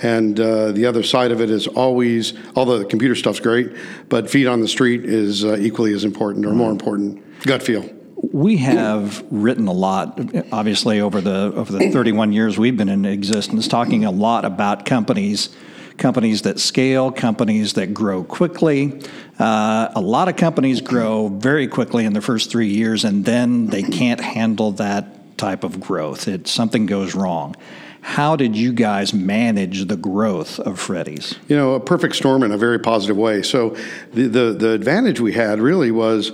And 0.01 0.39
uh, 0.39 0.71
the 0.71 0.85
other 0.85 1.03
side 1.03 1.31
of 1.31 1.41
it 1.41 1.49
is 1.49 1.67
always, 1.67 2.33
although 2.55 2.79
the 2.79 2.85
computer 2.85 3.15
stuff's 3.15 3.39
great, 3.39 3.71
but 4.07 4.29
feet 4.29 4.47
on 4.47 4.61
the 4.61 4.67
street 4.67 5.05
is 5.05 5.43
uh, 5.43 5.57
equally 5.57 5.93
as 5.93 6.05
important 6.05 6.45
or 6.45 6.53
more 6.53 6.71
important. 6.71 7.21
Gut 7.41 7.61
feel. 7.61 7.98
We 8.21 8.57
have 8.57 9.23
written 9.31 9.67
a 9.67 9.73
lot, 9.73 10.19
obviously 10.51 10.99
over 10.99 11.21
the 11.21 11.53
over 11.55 11.71
the 11.71 11.89
31 11.89 12.33
years 12.33 12.57
we've 12.57 12.75
been 12.75 12.89
in 12.89 13.05
existence, 13.05 13.67
talking 13.67 14.03
a 14.03 14.11
lot 14.11 14.45
about 14.45 14.85
companies, 14.85 15.49
companies 15.97 16.41
that 16.41 16.59
scale, 16.59 17.11
companies 17.11 17.73
that 17.73 17.93
grow 17.93 18.23
quickly. 18.23 19.01
Uh, 19.39 19.89
a 19.95 20.01
lot 20.01 20.27
of 20.27 20.35
companies 20.35 20.81
grow 20.81 21.29
very 21.29 21.67
quickly 21.67 22.05
in 22.05 22.13
the 22.13 22.21
first 22.21 22.51
three 22.51 22.69
years, 22.69 23.05
and 23.05 23.23
then 23.23 23.67
they 23.67 23.83
can't 23.83 24.19
handle 24.19 24.71
that 24.73 25.37
type 25.37 25.63
of 25.63 25.79
growth. 25.79 26.27
It 26.27 26.47
something 26.47 26.85
goes 26.85 27.15
wrong. 27.15 27.55
How 28.01 28.35
did 28.35 28.55
you 28.55 28.71
guys 28.71 29.13
manage 29.13 29.85
the 29.85 29.97
growth 29.97 30.59
of 30.59 30.79
Freddy's? 30.79 31.35
You 31.49 31.57
know, 31.57 31.73
a 31.73 31.79
perfect 31.79 32.15
storm 32.15 32.43
in 32.43 32.51
a 32.51 32.57
very 32.57 32.79
positive 32.79 33.17
way. 33.17 33.41
So 33.41 33.75
the 34.13 34.27
the, 34.27 34.53
the 34.53 34.71
advantage 34.71 35.19
we 35.19 35.33
had 35.33 35.59
really 35.59 35.91
was 35.91 36.31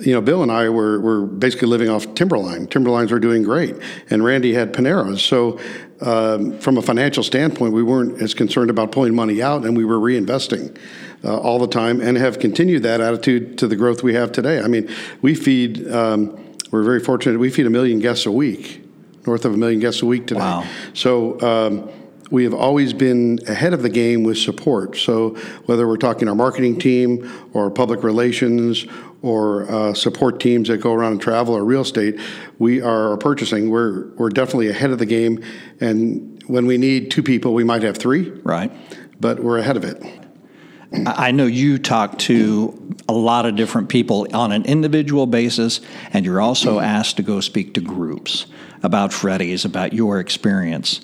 you 0.00 0.12
know, 0.12 0.20
Bill 0.20 0.42
and 0.42 0.50
I 0.50 0.68
were, 0.68 0.98
were 0.98 1.24
basically 1.24 1.68
living 1.68 1.88
off 1.88 2.14
Timberline. 2.14 2.66
Timberlines 2.66 3.12
were 3.12 3.20
doing 3.20 3.42
great, 3.42 3.76
and 4.10 4.24
Randy 4.24 4.52
had 4.52 4.72
Panera's. 4.72 5.22
So, 5.22 5.60
um, 6.00 6.58
from 6.58 6.76
a 6.76 6.82
financial 6.82 7.22
standpoint, 7.22 7.72
we 7.72 7.82
weren't 7.82 8.20
as 8.20 8.34
concerned 8.34 8.70
about 8.70 8.90
pulling 8.90 9.14
money 9.14 9.40
out, 9.40 9.64
and 9.64 9.76
we 9.76 9.84
were 9.84 9.98
reinvesting 9.98 10.76
uh, 11.22 11.38
all 11.38 11.58
the 11.58 11.68
time, 11.68 12.00
and 12.00 12.16
have 12.16 12.40
continued 12.40 12.82
that 12.82 13.00
attitude 13.00 13.56
to 13.58 13.68
the 13.68 13.76
growth 13.76 14.02
we 14.02 14.14
have 14.14 14.32
today. 14.32 14.60
I 14.60 14.66
mean, 14.66 14.88
we 15.22 15.34
feed. 15.34 15.88
Um, 15.90 16.40
we're 16.72 16.82
very 16.82 17.00
fortunate. 17.00 17.38
We 17.38 17.50
feed 17.50 17.66
a 17.66 17.70
million 17.70 18.00
guests 18.00 18.26
a 18.26 18.32
week, 18.32 18.84
north 19.26 19.44
of 19.44 19.54
a 19.54 19.56
million 19.56 19.78
guests 19.78 20.02
a 20.02 20.06
week 20.06 20.26
today. 20.26 20.40
Wow. 20.40 20.66
So. 20.92 21.40
Um, 21.40 21.90
we 22.30 22.42
have 22.42 22.54
always 22.54 22.92
been 22.92 23.38
ahead 23.46 23.74
of 23.74 23.82
the 23.82 23.90
game 23.90 24.24
with 24.24 24.38
support. 24.38 24.96
So 24.96 25.36
whether 25.66 25.86
we're 25.86 25.98
talking 25.98 26.26
our 26.26 26.34
marketing 26.34 26.78
team 26.78 27.30
or 27.52 27.70
public 27.70 28.02
relations 28.02 28.86
or 29.24 29.70
uh, 29.70 29.94
support 29.94 30.38
teams 30.38 30.68
that 30.68 30.78
go 30.78 30.92
around 30.92 31.12
and 31.12 31.20
travel 31.20 31.54
or 31.54 31.64
real 31.64 31.80
estate, 31.80 32.20
we 32.58 32.82
are 32.82 33.16
purchasing. 33.16 33.70
We're 33.70 34.08
we're 34.16 34.28
definitely 34.28 34.68
ahead 34.68 34.90
of 34.90 34.98
the 34.98 35.06
game, 35.06 35.42
and 35.80 36.42
when 36.46 36.66
we 36.66 36.76
need 36.76 37.10
two 37.10 37.22
people, 37.22 37.54
we 37.54 37.64
might 37.64 37.82
have 37.82 37.96
three. 37.96 38.28
Right. 38.42 38.70
But 39.18 39.40
we're 39.40 39.58
ahead 39.58 39.78
of 39.78 39.84
it. 39.84 40.02
I 41.06 41.30
know 41.30 41.46
you 41.46 41.78
talk 41.78 42.18
to 42.20 42.94
a 43.08 43.14
lot 43.14 43.46
of 43.46 43.56
different 43.56 43.88
people 43.88 44.28
on 44.34 44.52
an 44.52 44.64
individual 44.66 45.26
basis, 45.26 45.80
and 46.12 46.24
you're 46.24 46.40
also 46.40 46.78
asked 46.78 47.16
to 47.16 47.22
go 47.22 47.40
speak 47.40 47.74
to 47.74 47.80
groups 47.80 48.46
about 48.82 49.12
Freddy's, 49.12 49.64
about 49.64 49.94
your 49.94 50.20
experience. 50.20 51.00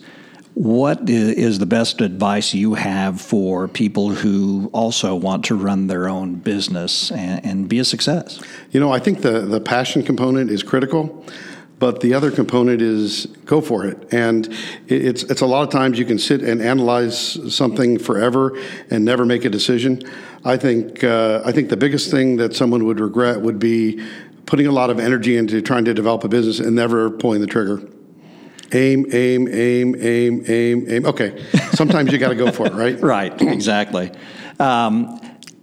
What 0.54 1.08
is 1.08 1.58
the 1.58 1.66
best 1.66 2.00
advice 2.00 2.52
you 2.52 2.74
have 2.74 3.20
for 3.20 3.68
people 3.68 4.10
who 4.10 4.68
also 4.72 5.14
want 5.14 5.44
to 5.46 5.54
run 5.54 5.86
their 5.86 6.08
own 6.08 6.34
business 6.34 7.10
and, 7.12 7.44
and 7.44 7.68
be 7.68 7.78
a 7.78 7.84
success? 7.84 8.42
You 8.70 8.80
know, 8.80 8.92
I 8.92 8.98
think 8.98 9.22
the, 9.22 9.40
the 9.40 9.60
passion 9.60 10.02
component 10.02 10.50
is 10.50 10.62
critical 10.62 11.24
but 11.80 12.00
the 12.00 12.12
other 12.12 12.30
component 12.30 12.82
is 12.82 13.24
go 13.46 13.60
for 13.60 13.86
it. 13.86 14.12
And 14.12 14.54
it's 14.86 15.24
it's 15.24 15.40
a 15.40 15.46
lot 15.46 15.62
of 15.62 15.70
times 15.70 15.98
you 15.98 16.04
can 16.04 16.18
sit 16.18 16.42
and 16.42 16.60
analyze 16.60 17.16
something 17.52 17.98
forever 17.98 18.56
and 18.90 19.04
never 19.04 19.24
make 19.24 19.46
a 19.46 19.48
decision. 19.48 20.02
I 20.44 20.58
think 20.58 21.02
uh, 21.02 21.42
I 21.44 21.52
think 21.52 21.70
the 21.70 21.78
biggest 21.78 22.10
thing 22.10 22.36
that 22.36 22.54
someone 22.54 22.84
would 22.84 23.00
regret 23.00 23.40
would 23.40 23.58
be 23.58 24.04
putting 24.44 24.66
a 24.66 24.72
lot 24.72 24.90
of 24.90 25.00
energy 25.00 25.38
into 25.38 25.62
trying 25.62 25.86
to 25.86 25.94
develop 25.94 26.22
a 26.22 26.28
business 26.28 26.60
and 26.60 26.76
never 26.76 27.10
pulling 27.10 27.40
the 27.40 27.46
trigger 27.46 27.82
aim, 28.72 29.06
aim, 29.12 29.48
aim, 29.48 29.94
aim, 30.00 30.44
aim, 30.48 30.84
aim. 30.88 31.06
Okay, 31.06 31.44
sometimes 31.72 32.12
you 32.12 32.18
got 32.18 32.28
to 32.28 32.34
go 32.34 32.50
for 32.50 32.66
it, 32.66 32.72
right? 32.74 33.00
right, 33.02 33.40
exactly. 33.42 34.12
Um, 34.58 35.20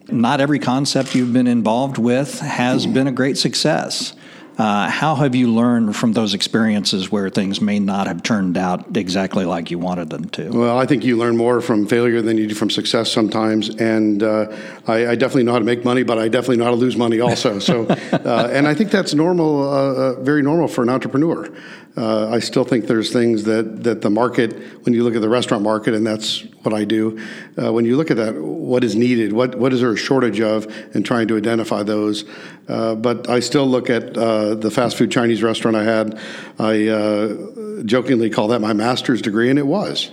not 0.10 0.42
every 0.42 0.60
concept 0.60 1.16
you've 1.16 1.34
been 1.34 1.48
involved 1.48 1.98
with 1.98 2.40
has 2.40 2.86
been 2.86 3.08
a 3.08 3.12
great 3.12 3.38
success. 3.38 4.14
Uh, 4.58 4.90
how 4.90 5.14
have 5.14 5.36
you 5.36 5.52
learned 5.52 5.96
from 5.96 6.14
those 6.14 6.34
experiences 6.34 7.12
where 7.12 7.30
things 7.30 7.62
may 7.62 7.78
not 7.78 8.08
have 8.08 8.24
turned 8.24 8.58
out 8.58 8.98
exactly 8.98 9.46
like 9.46 9.70
you 9.70 9.78
wanted 9.78 10.10
them 10.10 10.28
to? 10.30 10.50
Well, 10.50 10.80
I 10.80 10.88
think 10.88 11.04
you 11.04 11.16
learn 11.16 11.38
more 11.38 11.62
from 11.62 11.86
failure 11.86 12.24
than 12.24 12.40
you 12.40 12.48
do 12.48 12.56
from 12.56 12.72
success 12.72 13.12
sometimes. 13.12 13.70
And 13.70 14.24
uh, 14.24 14.48
I, 14.88 15.10
I, 15.10 15.16
definitely 15.16 15.44
know 15.44 15.52
how 15.52 15.60
to 15.60 15.66
make 15.66 15.86
money, 15.86 16.02
but 16.02 16.18
I 16.18 16.28
definitely 16.28 16.58
know 16.58 16.64
how 16.64 16.72
to 16.72 16.78
lose 16.78 16.98
money 16.98 17.20
also. 17.20 17.60
So, 17.60 17.86
uh, 18.12 18.50
and 18.52 18.68
I 18.68 18.74
think 18.74 18.90
that's 18.90 19.14
normal, 19.14 19.62
uh, 19.62 19.94
uh, 19.94 20.22
very 20.22 20.42
normal 20.42 20.68
for 20.68 20.82
an 20.82 20.90
entrepreneur. 20.90 21.54
Uh, 21.98 22.30
I 22.30 22.40
still 22.40 22.64
think 22.64 22.86
there's 22.86 23.12
things 23.12 23.46
that, 23.46 23.84
that 23.84 24.02
the 24.02 24.12
market, 24.12 24.86
when 24.86 24.94
you 24.94 25.04
look 25.04 25.16
at 25.16 25.22
the 25.22 25.30
restaurant 25.30 25.64
market, 25.64 25.96
and 25.96 26.06
that's 26.06 26.44
what 26.62 26.72
I 26.72 26.84
do, 26.84 27.20
uh, 27.60 27.74
when 27.74 27.86
you 27.86 27.98
look 27.98 28.12
at 28.12 28.18
that, 28.18 28.36
what 28.36 28.84
is 28.84 28.96
needed, 28.96 29.34
what, 29.34 29.56
what 29.56 29.74
is 29.74 29.82
there 29.82 29.92
a 29.92 29.98
shortage 29.98 30.40
of, 30.40 30.66
and 30.94 31.04
trying 31.04 31.28
to 31.30 31.38
identify 31.38 31.82
those. 31.82 32.24
Uh, 32.68 32.94
but 32.94 33.28
I 33.28 33.40
still 33.40 33.66
look 33.66 33.90
at 33.90 34.16
uh, 34.52 34.56
the 34.56 34.72
fast 34.72 34.98
food 34.98 35.12
Chinese 35.12 35.44
restaurant 35.44 35.78
I 35.78 35.84
had. 35.84 36.20
I 36.60 36.88
uh, 36.88 37.84
jokingly 37.84 38.30
call 38.30 38.50
that 38.50 38.62
my 38.62 38.74
master's 38.74 39.22
degree, 39.22 39.50
and 39.50 39.60
it 39.60 39.68
was. 39.68 40.12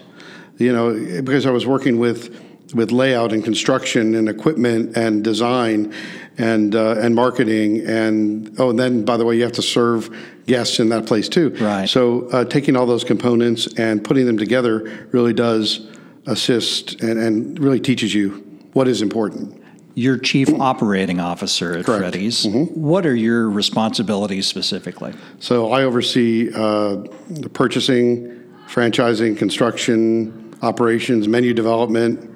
You 0.59 0.73
know, 0.73 1.23
because 1.23 1.47
I 1.47 1.51
was 1.51 1.66
working 1.66 1.99
with 1.99 2.40
with 2.75 2.92
layout 2.92 3.33
and 3.33 3.44
construction 3.44 4.14
and 4.14 4.29
equipment 4.29 4.97
and 4.97 5.23
design 5.23 5.92
and 6.38 6.75
uh, 6.75 6.97
and 6.99 7.14
marketing 7.14 7.87
and 7.87 8.55
oh 8.59 8.70
and 8.70 8.79
then 8.79 9.05
by 9.05 9.16
the 9.16 9.25
way 9.25 9.37
you 9.37 9.42
have 9.42 9.53
to 9.53 9.62
serve 9.62 10.14
guests 10.47 10.81
in 10.81 10.88
that 10.88 11.07
place 11.07 11.29
too 11.29 11.51
right 11.61 11.88
so 11.88 12.29
uh, 12.31 12.44
taking 12.44 12.77
all 12.77 12.87
those 12.87 13.05
components 13.05 13.73
and 13.79 14.03
putting 14.03 14.27
them 14.27 14.37
together 14.37 15.09
really 15.12 15.33
does 15.33 15.88
assist 16.27 17.01
and, 17.03 17.18
and 17.18 17.59
really 17.59 17.81
teaches 17.81 18.14
you 18.14 18.31
what 18.73 18.88
is 18.88 19.03
important 19.03 19.62
you're 19.94 20.18
chief 20.18 20.48
operating 20.61 21.20
officer 21.20 21.78
at 21.78 21.87
Correct. 21.87 22.00
Freddy's. 22.00 22.44
Mm-hmm. 22.44 22.80
What 22.80 23.07
are 23.07 23.14
your 23.14 23.48
responsibilities 23.48 24.46
specifically? 24.46 25.14
So 25.40 25.72
I 25.72 25.85
oversee 25.85 26.50
uh, 26.54 26.96
the 27.30 27.50
purchasing, 27.52 28.44
franchising, 28.68 29.37
construction, 29.37 30.54
operations, 30.62 31.28
menu 31.28 31.54
development, 31.54 32.30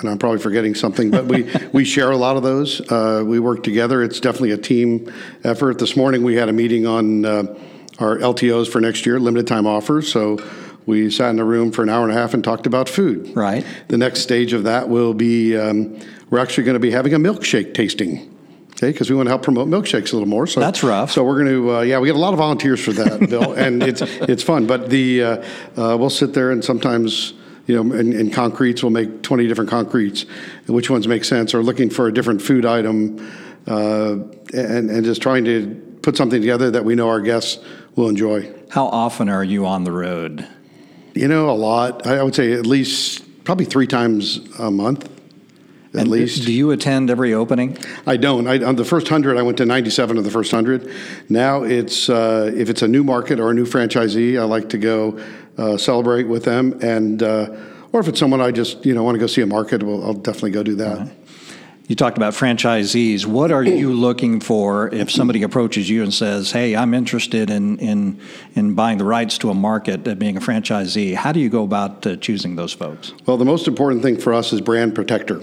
and 0.00 0.08
I'm 0.08 0.18
probably 0.18 0.38
forgetting 0.38 0.74
something, 0.74 1.10
but 1.10 1.26
we, 1.26 1.50
we 1.72 1.84
share 1.84 2.10
a 2.10 2.16
lot 2.16 2.36
of 2.36 2.42
those. 2.42 2.80
Uh, 2.90 3.22
we 3.26 3.40
work 3.40 3.62
together. 3.62 4.02
It's 4.02 4.20
definitely 4.20 4.52
a 4.52 4.58
team 4.58 5.12
effort. 5.44 5.78
This 5.78 5.96
morning 5.96 6.22
we 6.22 6.36
had 6.36 6.48
a 6.48 6.52
meeting 6.52 6.86
on 6.86 7.24
uh, 7.24 7.58
our 7.98 8.18
LTOs 8.18 8.70
for 8.70 8.80
next 8.80 9.06
year, 9.06 9.18
limited 9.18 9.46
time 9.46 9.66
offers. 9.66 10.10
So 10.10 10.38
we 10.88 11.10
sat 11.10 11.28
in 11.30 11.38
a 11.38 11.44
room 11.44 11.70
for 11.70 11.82
an 11.82 11.90
hour 11.90 12.02
and 12.02 12.10
a 12.10 12.14
half 12.14 12.32
and 12.32 12.42
talked 12.42 12.66
about 12.66 12.88
food. 12.88 13.36
Right. 13.36 13.64
The 13.88 13.98
next 13.98 14.20
stage 14.20 14.54
of 14.54 14.64
that 14.64 14.88
will 14.88 15.12
be 15.12 15.54
um, 15.54 16.00
we're 16.30 16.38
actually 16.38 16.64
going 16.64 16.76
to 16.76 16.80
be 16.80 16.90
having 16.90 17.12
a 17.12 17.18
milkshake 17.18 17.74
tasting. 17.74 18.34
Okay, 18.70 18.92
because 18.92 19.10
we 19.10 19.16
want 19.16 19.26
to 19.26 19.30
help 19.30 19.42
promote 19.42 19.68
milkshakes 19.68 20.12
a 20.12 20.16
little 20.16 20.28
more. 20.28 20.46
So 20.46 20.60
that's 20.60 20.82
rough. 20.82 21.10
So 21.10 21.24
we're 21.24 21.42
going 21.42 21.48
to, 21.48 21.76
uh, 21.76 21.80
yeah, 21.82 21.98
we 21.98 22.06
get 22.06 22.16
a 22.16 22.20
lot 22.20 22.32
of 22.32 22.38
volunteers 22.38 22.82
for 22.82 22.92
that, 22.92 23.28
Bill, 23.28 23.52
and 23.56 23.82
it's 23.82 24.00
it's 24.02 24.42
fun. 24.42 24.66
But 24.66 24.88
the 24.88 25.22
uh, 25.22 25.36
uh, 25.76 25.96
we'll 25.98 26.10
sit 26.10 26.32
there 26.32 26.50
and 26.52 26.64
sometimes 26.64 27.34
you 27.66 27.74
know, 27.74 27.94
in, 27.94 28.14
in, 28.14 28.30
concretes, 28.30 28.82
we'll 28.82 28.90
make 28.90 29.22
20 29.22 29.46
different 29.46 29.68
concretes, 29.68 30.24
which 30.68 30.88
ones 30.88 31.06
make 31.06 31.22
sense, 31.22 31.52
or 31.52 31.62
looking 31.62 31.90
for 31.90 32.06
a 32.06 32.14
different 32.14 32.40
food 32.40 32.64
item, 32.64 33.18
uh, 33.66 34.12
and, 34.54 34.90
and 34.90 35.04
just 35.04 35.20
trying 35.20 35.44
to 35.44 35.74
put 36.00 36.16
something 36.16 36.40
together 36.40 36.70
that 36.70 36.86
we 36.86 36.94
know 36.94 37.10
our 37.10 37.20
guests 37.20 37.62
will 37.94 38.08
enjoy. 38.08 38.50
How 38.70 38.86
often 38.86 39.28
are 39.28 39.44
you 39.44 39.66
on 39.66 39.84
the 39.84 39.92
road? 39.92 40.48
You 41.18 41.26
know, 41.26 41.50
a 41.50 41.52
lot. 41.52 42.06
I 42.06 42.22
would 42.22 42.36
say 42.36 42.52
at 42.52 42.64
least 42.64 43.42
probably 43.42 43.64
three 43.64 43.88
times 43.88 44.36
a 44.60 44.70
month. 44.70 45.04
At 45.92 46.02
and 46.02 46.08
least. 46.08 46.46
Do 46.46 46.52
you 46.52 46.70
attend 46.70 47.10
every 47.10 47.34
opening? 47.34 47.76
I 48.06 48.16
don't. 48.16 48.46
I, 48.46 48.62
on 48.62 48.76
the 48.76 48.84
first 48.84 49.08
hundred, 49.08 49.36
I 49.36 49.42
went 49.42 49.58
to 49.58 49.64
ninety-seven 49.64 50.16
of 50.16 50.22
the 50.22 50.30
first 50.30 50.52
hundred. 50.52 50.88
Now 51.28 51.64
it's 51.64 52.08
uh, 52.08 52.52
if 52.54 52.70
it's 52.70 52.82
a 52.82 52.88
new 52.88 53.02
market 53.02 53.40
or 53.40 53.50
a 53.50 53.54
new 53.54 53.66
franchisee, 53.66 54.38
I 54.38 54.44
like 54.44 54.68
to 54.68 54.78
go 54.78 55.18
uh, 55.56 55.76
celebrate 55.76 56.28
with 56.28 56.44
them, 56.44 56.78
and 56.82 57.20
uh, 57.20 57.50
or 57.90 57.98
if 57.98 58.06
it's 58.06 58.20
someone 58.20 58.40
I 58.40 58.52
just 58.52 58.86
you 58.86 58.94
know 58.94 59.02
want 59.02 59.16
to 59.16 59.18
go 59.18 59.26
see 59.26 59.42
a 59.42 59.46
market, 59.46 59.82
well, 59.82 60.04
I'll 60.04 60.14
definitely 60.14 60.52
go 60.52 60.62
do 60.62 60.76
that. 60.76 61.10
You 61.88 61.96
talked 61.96 62.18
about 62.18 62.34
franchisees. 62.34 63.24
What 63.24 63.50
are 63.50 63.64
you 63.64 63.94
looking 63.94 64.40
for 64.40 64.92
if 64.94 65.10
somebody 65.10 65.42
approaches 65.42 65.88
you 65.88 66.02
and 66.02 66.12
says, 66.12 66.52
"Hey, 66.52 66.76
I'm 66.76 66.92
interested 66.92 67.48
in 67.48 67.78
in 67.78 68.18
in 68.54 68.74
buying 68.74 68.98
the 68.98 69.06
rights 69.06 69.38
to 69.38 69.48
a 69.48 69.54
market, 69.54 70.06
uh, 70.06 70.14
being 70.14 70.36
a 70.36 70.40
franchisee"? 70.40 71.14
How 71.14 71.32
do 71.32 71.40
you 71.40 71.48
go 71.48 71.62
about 71.64 72.06
uh, 72.06 72.16
choosing 72.16 72.56
those 72.56 72.74
folks? 72.74 73.14
Well, 73.24 73.38
the 73.38 73.46
most 73.46 73.66
important 73.66 74.02
thing 74.02 74.18
for 74.18 74.34
us 74.34 74.52
is 74.52 74.60
brand 74.60 74.94
protector. 74.94 75.40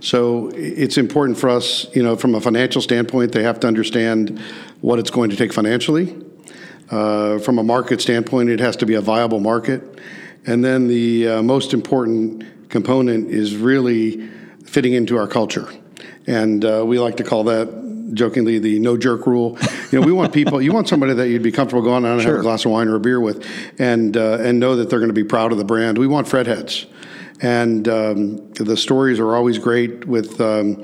So 0.00 0.50
it's 0.56 0.98
important 0.98 1.38
for 1.38 1.48
us, 1.48 1.86
you 1.94 2.02
know, 2.02 2.16
from 2.16 2.34
a 2.34 2.40
financial 2.40 2.82
standpoint, 2.82 3.30
they 3.30 3.44
have 3.44 3.60
to 3.60 3.68
understand 3.68 4.40
what 4.80 4.98
it's 4.98 5.10
going 5.10 5.30
to 5.30 5.36
take 5.36 5.52
financially. 5.52 6.16
Uh, 6.90 7.38
from 7.38 7.60
a 7.60 7.62
market 7.62 8.00
standpoint, 8.00 8.50
it 8.50 8.58
has 8.58 8.74
to 8.78 8.86
be 8.86 8.94
a 8.94 9.00
viable 9.00 9.38
market. 9.38 10.00
And 10.46 10.64
then 10.64 10.88
the 10.88 11.28
uh, 11.28 11.42
most 11.42 11.72
important 11.72 12.44
component 12.70 13.30
is 13.30 13.56
really 13.56 14.28
fitting 14.66 14.92
into 14.92 15.16
our 15.16 15.26
culture. 15.26 15.68
And 16.26 16.64
uh, 16.64 16.84
we 16.86 16.98
like 16.98 17.16
to 17.16 17.24
call 17.24 17.44
that 17.44 18.12
jokingly 18.12 18.58
the 18.58 18.78
no 18.78 18.96
jerk 18.96 19.26
rule. 19.26 19.58
You 19.90 20.00
know, 20.00 20.06
we 20.06 20.12
want 20.12 20.32
people, 20.32 20.60
you 20.60 20.72
want 20.72 20.88
somebody 20.88 21.14
that 21.14 21.28
you'd 21.28 21.42
be 21.42 21.52
comfortable 21.52 21.82
going 21.82 22.04
on 22.04 22.12
and 22.12 22.22
sure. 22.22 22.32
have 22.32 22.40
a 22.40 22.42
glass 22.42 22.64
of 22.64 22.72
wine 22.72 22.88
or 22.88 22.96
a 22.96 23.00
beer 23.00 23.20
with 23.20 23.46
and, 23.78 24.16
uh, 24.16 24.38
and 24.40 24.60
know 24.60 24.76
that 24.76 24.90
they're 24.90 24.98
going 24.98 25.08
to 25.08 25.14
be 25.14 25.24
proud 25.24 25.52
of 25.52 25.58
the 25.58 25.64
brand. 25.64 25.98
We 25.98 26.06
want 26.06 26.28
Fred 26.28 26.46
heads. 26.46 26.86
And 27.40 27.86
um, 27.88 28.52
the 28.52 28.76
stories 28.76 29.20
are 29.20 29.36
always 29.36 29.58
great 29.58 30.06
with 30.06 30.40
um, 30.40 30.76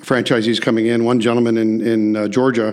franchisees 0.00 0.60
coming 0.60 0.86
in. 0.86 1.04
One 1.04 1.20
gentleman 1.20 1.56
in, 1.56 1.80
in 1.80 2.16
uh, 2.16 2.28
Georgia 2.28 2.72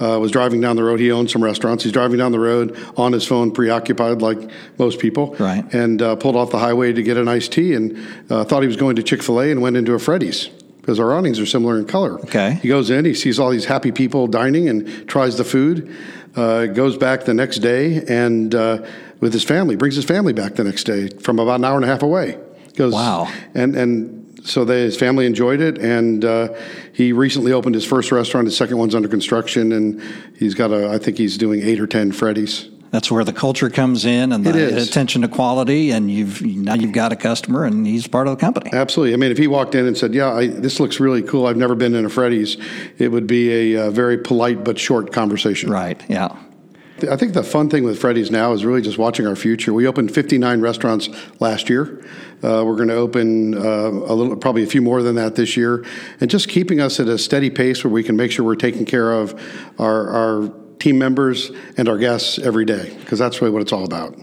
uh, 0.00 0.18
was 0.18 0.30
driving 0.30 0.60
down 0.60 0.76
the 0.76 0.82
road. 0.82 1.00
He 1.00 1.10
owned 1.10 1.30
some 1.30 1.42
restaurants. 1.42 1.84
He's 1.84 1.92
driving 1.92 2.18
down 2.18 2.32
the 2.32 2.40
road 2.40 2.76
on 2.96 3.12
his 3.12 3.26
phone, 3.26 3.52
preoccupied 3.52 4.22
like 4.22 4.38
most 4.78 4.98
people. 4.98 5.34
Right. 5.36 5.64
And 5.72 6.00
uh, 6.00 6.16
pulled 6.16 6.36
off 6.36 6.50
the 6.50 6.58
highway 6.58 6.92
to 6.92 7.02
get 7.02 7.16
an 7.16 7.28
iced 7.28 7.52
tea 7.52 7.74
and 7.74 7.96
uh, 8.30 8.44
thought 8.44 8.62
he 8.62 8.68
was 8.68 8.76
going 8.76 8.96
to 8.96 9.02
Chick 9.02 9.22
fil 9.22 9.40
A 9.40 9.50
and 9.50 9.62
went 9.62 9.76
into 9.76 9.94
a 9.94 9.98
Freddy's 9.98 10.48
because 10.80 10.98
our 10.98 11.12
awnings 11.12 11.38
are 11.38 11.46
similar 11.46 11.78
in 11.78 11.86
color. 11.86 12.18
Okay. 12.22 12.58
He 12.60 12.68
goes 12.68 12.90
in, 12.90 13.04
he 13.04 13.14
sees 13.14 13.38
all 13.38 13.50
these 13.50 13.66
happy 13.66 13.92
people 13.92 14.26
dining 14.26 14.68
and 14.68 15.08
tries 15.08 15.36
the 15.38 15.44
food. 15.44 15.94
Uh, 16.34 16.66
goes 16.66 16.96
back 16.96 17.24
the 17.24 17.34
next 17.34 17.58
day 17.58 18.02
and 18.08 18.54
uh, 18.54 18.84
with 19.20 19.32
his 19.32 19.44
family, 19.44 19.76
brings 19.76 19.94
his 19.94 20.04
family 20.04 20.32
back 20.32 20.54
the 20.54 20.64
next 20.64 20.84
day 20.84 21.08
from 21.08 21.38
about 21.38 21.56
an 21.60 21.64
hour 21.64 21.76
and 21.76 21.84
a 21.84 21.88
half 21.88 22.02
away. 22.02 22.38
Goes, 22.74 22.94
Wow. 22.94 23.30
And, 23.54 23.76
and 23.76 24.21
so 24.44 24.64
they, 24.64 24.82
his 24.82 24.96
family 24.96 25.26
enjoyed 25.26 25.60
it, 25.60 25.78
and 25.78 26.24
uh, 26.24 26.54
he 26.92 27.12
recently 27.12 27.52
opened 27.52 27.74
his 27.74 27.84
first 27.84 28.10
restaurant. 28.12 28.46
His 28.46 28.56
second 28.56 28.78
one's 28.78 28.94
under 28.94 29.08
construction, 29.08 29.72
and 29.72 30.02
he's 30.36 30.54
got 30.54 30.70
a. 30.70 30.90
I 30.90 30.98
think 30.98 31.18
he's 31.18 31.38
doing 31.38 31.62
eight 31.62 31.80
or 31.80 31.86
ten 31.86 32.12
Freddy's. 32.12 32.68
That's 32.92 33.10
where 33.10 33.24
the 33.24 33.32
culture 33.32 33.70
comes 33.70 34.04
in 34.04 34.32
and 34.32 34.44
the 34.44 34.82
attention 34.82 35.22
to 35.22 35.28
quality, 35.28 35.92
and 35.92 36.10
you've 36.10 36.42
now 36.42 36.74
you've 36.74 36.92
got 36.92 37.10
a 37.10 37.16
customer, 37.16 37.64
and 37.64 37.86
he's 37.86 38.06
part 38.06 38.26
of 38.26 38.36
the 38.36 38.40
company. 38.40 38.70
Absolutely. 38.70 39.14
I 39.14 39.16
mean, 39.16 39.32
if 39.32 39.38
he 39.38 39.46
walked 39.46 39.74
in 39.74 39.86
and 39.86 39.96
said, 39.96 40.12
"Yeah, 40.12 40.30
I, 40.30 40.48
this 40.48 40.78
looks 40.78 41.00
really 41.00 41.22
cool. 41.22 41.46
I've 41.46 41.56
never 41.56 41.74
been 41.74 41.94
in 41.94 42.04
a 42.04 42.10
Freddy's," 42.10 42.58
it 42.98 43.08
would 43.08 43.26
be 43.26 43.74
a, 43.74 43.86
uh 43.86 43.90
very 43.90 44.18
polite 44.18 44.62
but 44.62 44.78
short 44.78 45.10
conversation. 45.10 45.70
Right? 45.70 46.02
Yeah. 46.08 46.36
I 47.10 47.16
think 47.16 47.34
the 47.34 47.42
fun 47.42 47.68
thing 47.70 47.84
with 47.84 47.98
Freddy's 48.00 48.30
now 48.30 48.52
is 48.52 48.64
really 48.64 48.82
just 48.82 48.98
watching 48.98 49.26
our 49.26 49.36
future. 49.36 49.72
We 49.72 49.86
opened 49.86 50.14
59 50.14 50.60
restaurants 50.60 51.08
last 51.40 51.68
year. 51.68 52.04
Uh, 52.42 52.64
we're 52.64 52.76
going 52.76 52.88
to 52.88 52.94
open 52.94 53.54
uh, 53.54 53.60
a 53.60 54.14
little, 54.14 54.36
probably 54.36 54.62
a 54.62 54.66
few 54.66 54.82
more 54.82 55.02
than 55.02 55.14
that 55.16 55.34
this 55.34 55.56
year, 55.56 55.84
and 56.20 56.30
just 56.30 56.48
keeping 56.48 56.80
us 56.80 56.98
at 57.00 57.08
a 57.08 57.18
steady 57.18 57.50
pace 57.50 57.84
where 57.84 57.92
we 57.92 58.02
can 58.02 58.16
make 58.16 58.32
sure 58.32 58.44
we're 58.44 58.54
taking 58.54 58.84
care 58.84 59.12
of 59.12 59.40
our, 59.78 60.08
our 60.08 60.48
team 60.78 60.98
members 60.98 61.50
and 61.76 61.88
our 61.88 61.98
guests 61.98 62.38
every 62.38 62.64
day, 62.64 62.94
because 63.00 63.18
that's 63.18 63.40
really 63.40 63.52
what 63.52 63.62
it's 63.62 63.72
all 63.72 63.84
about. 63.84 64.18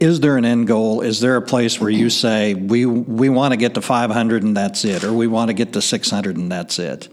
Is 0.00 0.20
there 0.20 0.36
an 0.36 0.44
end 0.44 0.66
goal? 0.66 1.00
Is 1.02 1.20
there 1.20 1.36
a 1.36 1.42
place 1.42 1.80
where 1.80 1.90
you 1.90 2.10
say 2.10 2.54
we 2.54 2.84
we 2.84 3.28
want 3.28 3.52
to 3.52 3.56
get 3.56 3.74
to 3.74 3.80
500 3.80 4.42
and 4.42 4.56
that's 4.56 4.84
it, 4.84 5.04
or 5.04 5.12
we 5.12 5.28
want 5.28 5.48
to 5.48 5.54
get 5.54 5.72
to 5.74 5.82
600 5.82 6.36
and 6.36 6.50
that's 6.50 6.78
it? 6.78 7.08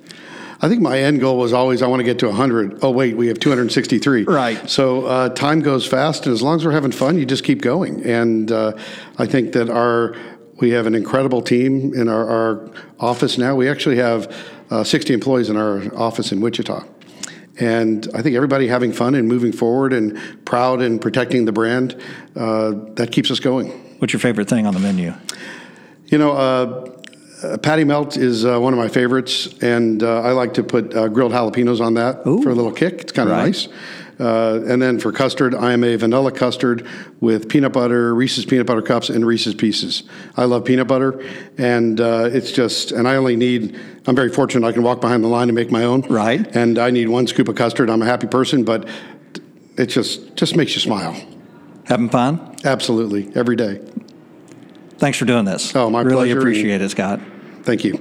I 0.63 0.69
think 0.69 0.81
my 0.81 0.99
end 0.99 1.19
goal 1.19 1.37
was 1.37 1.53
always 1.53 1.81
I 1.81 1.87
want 1.87 2.01
to 2.01 2.03
get 2.03 2.19
to 2.19 2.27
100. 2.27 2.79
Oh, 2.83 2.91
wait, 2.91 3.17
we 3.17 3.27
have 3.27 3.39
263. 3.39 4.25
Right. 4.25 4.69
So 4.69 5.05
uh, 5.07 5.29
time 5.29 5.61
goes 5.61 5.87
fast, 5.87 6.27
and 6.27 6.33
as 6.33 6.43
long 6.43 6.57
as 6.57 6.65
we're 6.65 6.71
having 6.71 6.91
fun, 6.91 7.17
you 7.17 7.25
just 7.25 7.43
keep 7.43 7.61
going. 7.61 8.05
And 8.05 8.51
uh, 8.51 8.73
I 9.17 9.25
think 9.25 9.53
that 9.53 9.69
our 9.71 10.15
we 10.61 10.69
have 10.71 10.85
an 10.85 10.93
incredible 10.93 11.41
team 11.41 11.91
in 11.95 12.07
our, 12.07 12.29
our 12.29 12.71
office 12.99 13.39
now. 13.39 13.55
We 13.55 13.67
actually 13.67 13.97
have 13.97 14.31
uh, 14.69 14.83
60 14.83 15.11
employees 15.11 15.49
in 15.49 15.57
our 15.57 15.81
office 15.95 16.31
in 16.31 16.39
Wichita. 16.39 16.85
And 17.59 18.07
I 18.13 18.21
think 18.21 18.35
everybody 18.35 18.67
having 18.67 18.93
fun 18.93 19.15
and 19.15 19.27
moving 19.27 19.51
forward 19.51 19.91
and 19.91 20.45
proud 20.45 20.81
and 20.81 21.01
protecting 21.01 21.45
the 21.45 21.51
brand, 21.51 21.99
uh, 22.35 22.73
that 22.93 23.11
keeps 23.11 23.31
us 23.31 23.39
going. 23.39 23.69
What's 23.97 24.13
your 24.13 24.19
favorite 24.19 24.47
thing 24.47 24.67
on 24.67 24.75
the 24.75 24.79
menu? 24.79 25.13
You 26.07 26.19
know, 26.19 27.00
uh, 27.43 27.57
patty 27.57 27.83
melt 27.83 28.17
is 28.17 28.45
uh, 28.45 28.59
one 28.59 28.73
of 28.73 28.79
my 28.79 28.87
favorites, 28.87 29.47
and 29.61 30.03
uh, 30.03 30.21
I 30.21 30.31
like 30.31 30.53
to 30.55 30.63
put 30.63 30.93
uh, 30.95 31.07
grilled 31.07 31.31
jalapenos 31.31 31.81
on 31.81 31.95
that 31.95 32.25
Ooh. 32.27 32.41
for 32.41 32.49
a 32.49 32.55
little 32.55 32.71
kick. 32.71 33.01
It's 33.01 33.11
kind 33.11 33.29
of 33.29 33.35
Right. 33.35 33.45
nice. 33.45 33.67
Uh, 34.19 34.61
and 34.67 34.79
then 34.79 34.99
for 34.99 35.11
custard, 35.11 35.55
I 35.55 35.73
am 35.73 35.83
a 35.83 35.95
vanilla 35.95 36.31
custard 36.31 36.85
with 37.21 37.49
peanut 37.49 37.73
butter, 37.73 38.13
Reese's 38.13 38.45
peanut 38.45 38.67
butter 38.67 38.83
cups, 38.83 39.09
and 39.09 39.25
Reese's 39.25 39.55
pieces. 39.55 40.03
I 40.37 40.45
love 40.45 40.63
peanut 40.63 40.87
butter, 40.87 41.25
and 41.57 41.99
uh, 41.99 42.29
it's 42.31 42.51
just, 42.51 42.91
and 42.91 43.07
I 43.07 43.15
only 43.15 43.35
need, 43.35 43.79
I'm 44.05 44.15
very 44.15 44.29
fortunate 44.29 44.67
I 44.67 44.73
can 44.73 44.83
walk 44.83 45.01
behind 45.01 45.23
the 45.23 45.27
line 45.27 45.49
and 45.49 45.55
make 45.55 45.71
my 45.71 45.85
own. 45.85 46.01
Right. 46.01 46.45
And 46.55 46.77
I 46.77 46.91
need 46.91 47.09
one 47.09 47.25
scoop 47.25 47.47
of 47.47 47.55
custard. 47.55 47.89
I'm 47.89 48.03
a 48.03 48.05
happy 48.05 48.27
person, 48.27 48.63
but 48.63 48.87
it 49.75 49.87
just, 49.87 50.35
just 50.35 50.55
makes 50.55 50.75
you 50.75 50.81
smile. 50.81 51.15
Having 51.85 52.09
fun? 52.09 52.55
Absolutely, 52.63 53.31
every 53.33 53.55
day. 53.55 53.81
Thanks 55.01 55.17
for 55.17 55.25
doing 55.25 55.45
this. 55.45 55.75
Oh, 55.75 55.89
my 55.89 56.01
really 56.01 56.27
pleasure, 56.27 56.37
appreciate 56.37 56.79
it, 56.79 56.89
Scott. 56.89 57.19
Thank 57.63 57.83
you. 57.83 57.99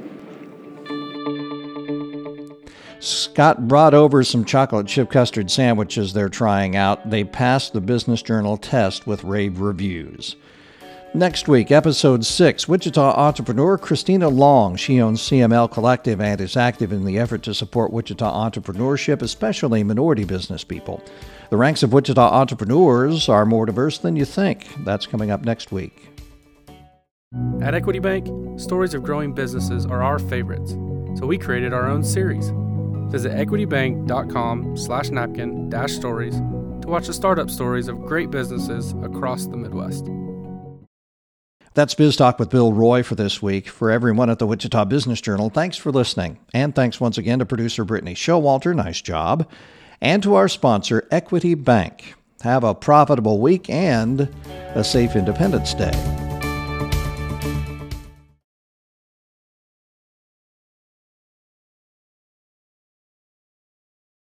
Scott 3.01 3.67
brought 3.67 3.95
over 3.95 4.23
some 4.23 4.45
chocolate 4.45 4.87
chip 4.87 5.11
custard 5.11 5.51
sandwiches 5.51 6.13
they're 6.13 6.29
trying 6.29 6.77
out. 6.77 7.09
They 7.09 7.25
passed 7.25 7.73
the 7.73 7.81
Business 7.81 8.21
Journal 8.21 8.59
test 8.59 9.07
with 9.07 9.25
rave 9.25 9.61
reviews. 9.61 10.37
Next 11.15 11.49
week, 11.49 11.71
episode 11.71 12.27
6, 12.27 12.69
Wichita 12.69 13.15
entrepreneur 13.15 13.79
Christina 13.79 14.29
Long. 14.29 14.77
She 14.77 15.01
owns 15.01 15.23
CML 15.23 15.71
Collective 15.71 16.21
and 16.21 16.39
is 16.39 16.55
active 16.55 16.93
in 16.93 17.07
the 17.07 17.19
effort 17.19 17.43
to 17.45 17.55
support 17.55 17.95
Wichita 17.95 18.31
entrepreneurship, 18.31 19.23
especially 19.23 19.83
minority 19.83 20.25
business 20.25 20.65
people. 20.65 21.03
The 21.49 21.57
ranks 21.57 21.83
of 21.83 21.95
Wichita 21.95 22.31
entrepreneurs 22.31 23.31
are 23.31 23.47
more 23.47 23.65
diverse 23.65 23.97
than 23.97 24.17
you 24.17 24.27
think. 24.27 24.67
That's 24.85 25.07
coming 25.07 25.31
up 25.31 25.47
next 25.47 25.73
week. 25.73 26.20
At 27.63 27.75
Equity 27.75 28.01
Bank, 28.01 28.27
stories 28.59 28.93
of 28.93 29.05
growing 29.05 29.33
businesses 29.33 29.87
are 29.87 30.03
our 30.03 30.19
favorites, 30.19 30.73
so 31.17 31.27
we 31.27 31.39
created 31.39 31.73
our 31.73 31.87
own 31.87 32.03
series. 32.03 32.51
Visit 33.11 33.33
equitybank.com 33.33 34.77
slash 34.77 35.11
napkin 35.11 35.69
dash 35.69 35.93
stories 35.93 36.37
to 36.37 36.89
watch 36.89 37.07
the 37.07 37.13
startup 37.13 37.49
stories 37.49 37.87
of 37.87 38.01
great 38.01 38.31
businesses 38.31 38.95
across 39.03 39.47
the 39.47 39.57
Midwest. 39.57 40.07
That's 41.75 41.95
Biz 41.95 42.17
Talk 42.17 42.41
with 42.41 42.51
Bill 42.51 42.73
Roy 42.73 43.05
for 43.05 43.15
this 43.15 43.41
week. 43.41 43.69
For 43.69 43.93
everyone 43.93 44.29
at 44.29 44.41
the 44.41 44.47
Wichita 44.47 44.87
Business 44.87 45.21
Journal, 45.21 45.51
thanks 45.51 45.77
for 45.77 45.93
listening. 45.93 46.39
And 46.53 46.75
thanks 46.75 47.01
once 47.01 47.17
again 47.17 47.39
to 47.39 47.47
producer 47.47 47.85
Brittany 47.85 48.15
Showalter. 48.15 48.75
Nice 48.75 49.01
job. 49.01 49.49
And 50.01 50.21
to 50.25 50.35
our 50.35 50.49
sponsor, 50.49 51.07
Equity 51.13 51.55
Bank. 51.55 52.15
Have 52.41 52.65
a 52.65 52.75
profitable 52.75 53.39
week 53.39 53.71
and 53.71 54.35
a 54.75 54.83
safe 54.83 55.15
Independence 55.15 55.75
Day. 55.75 56.29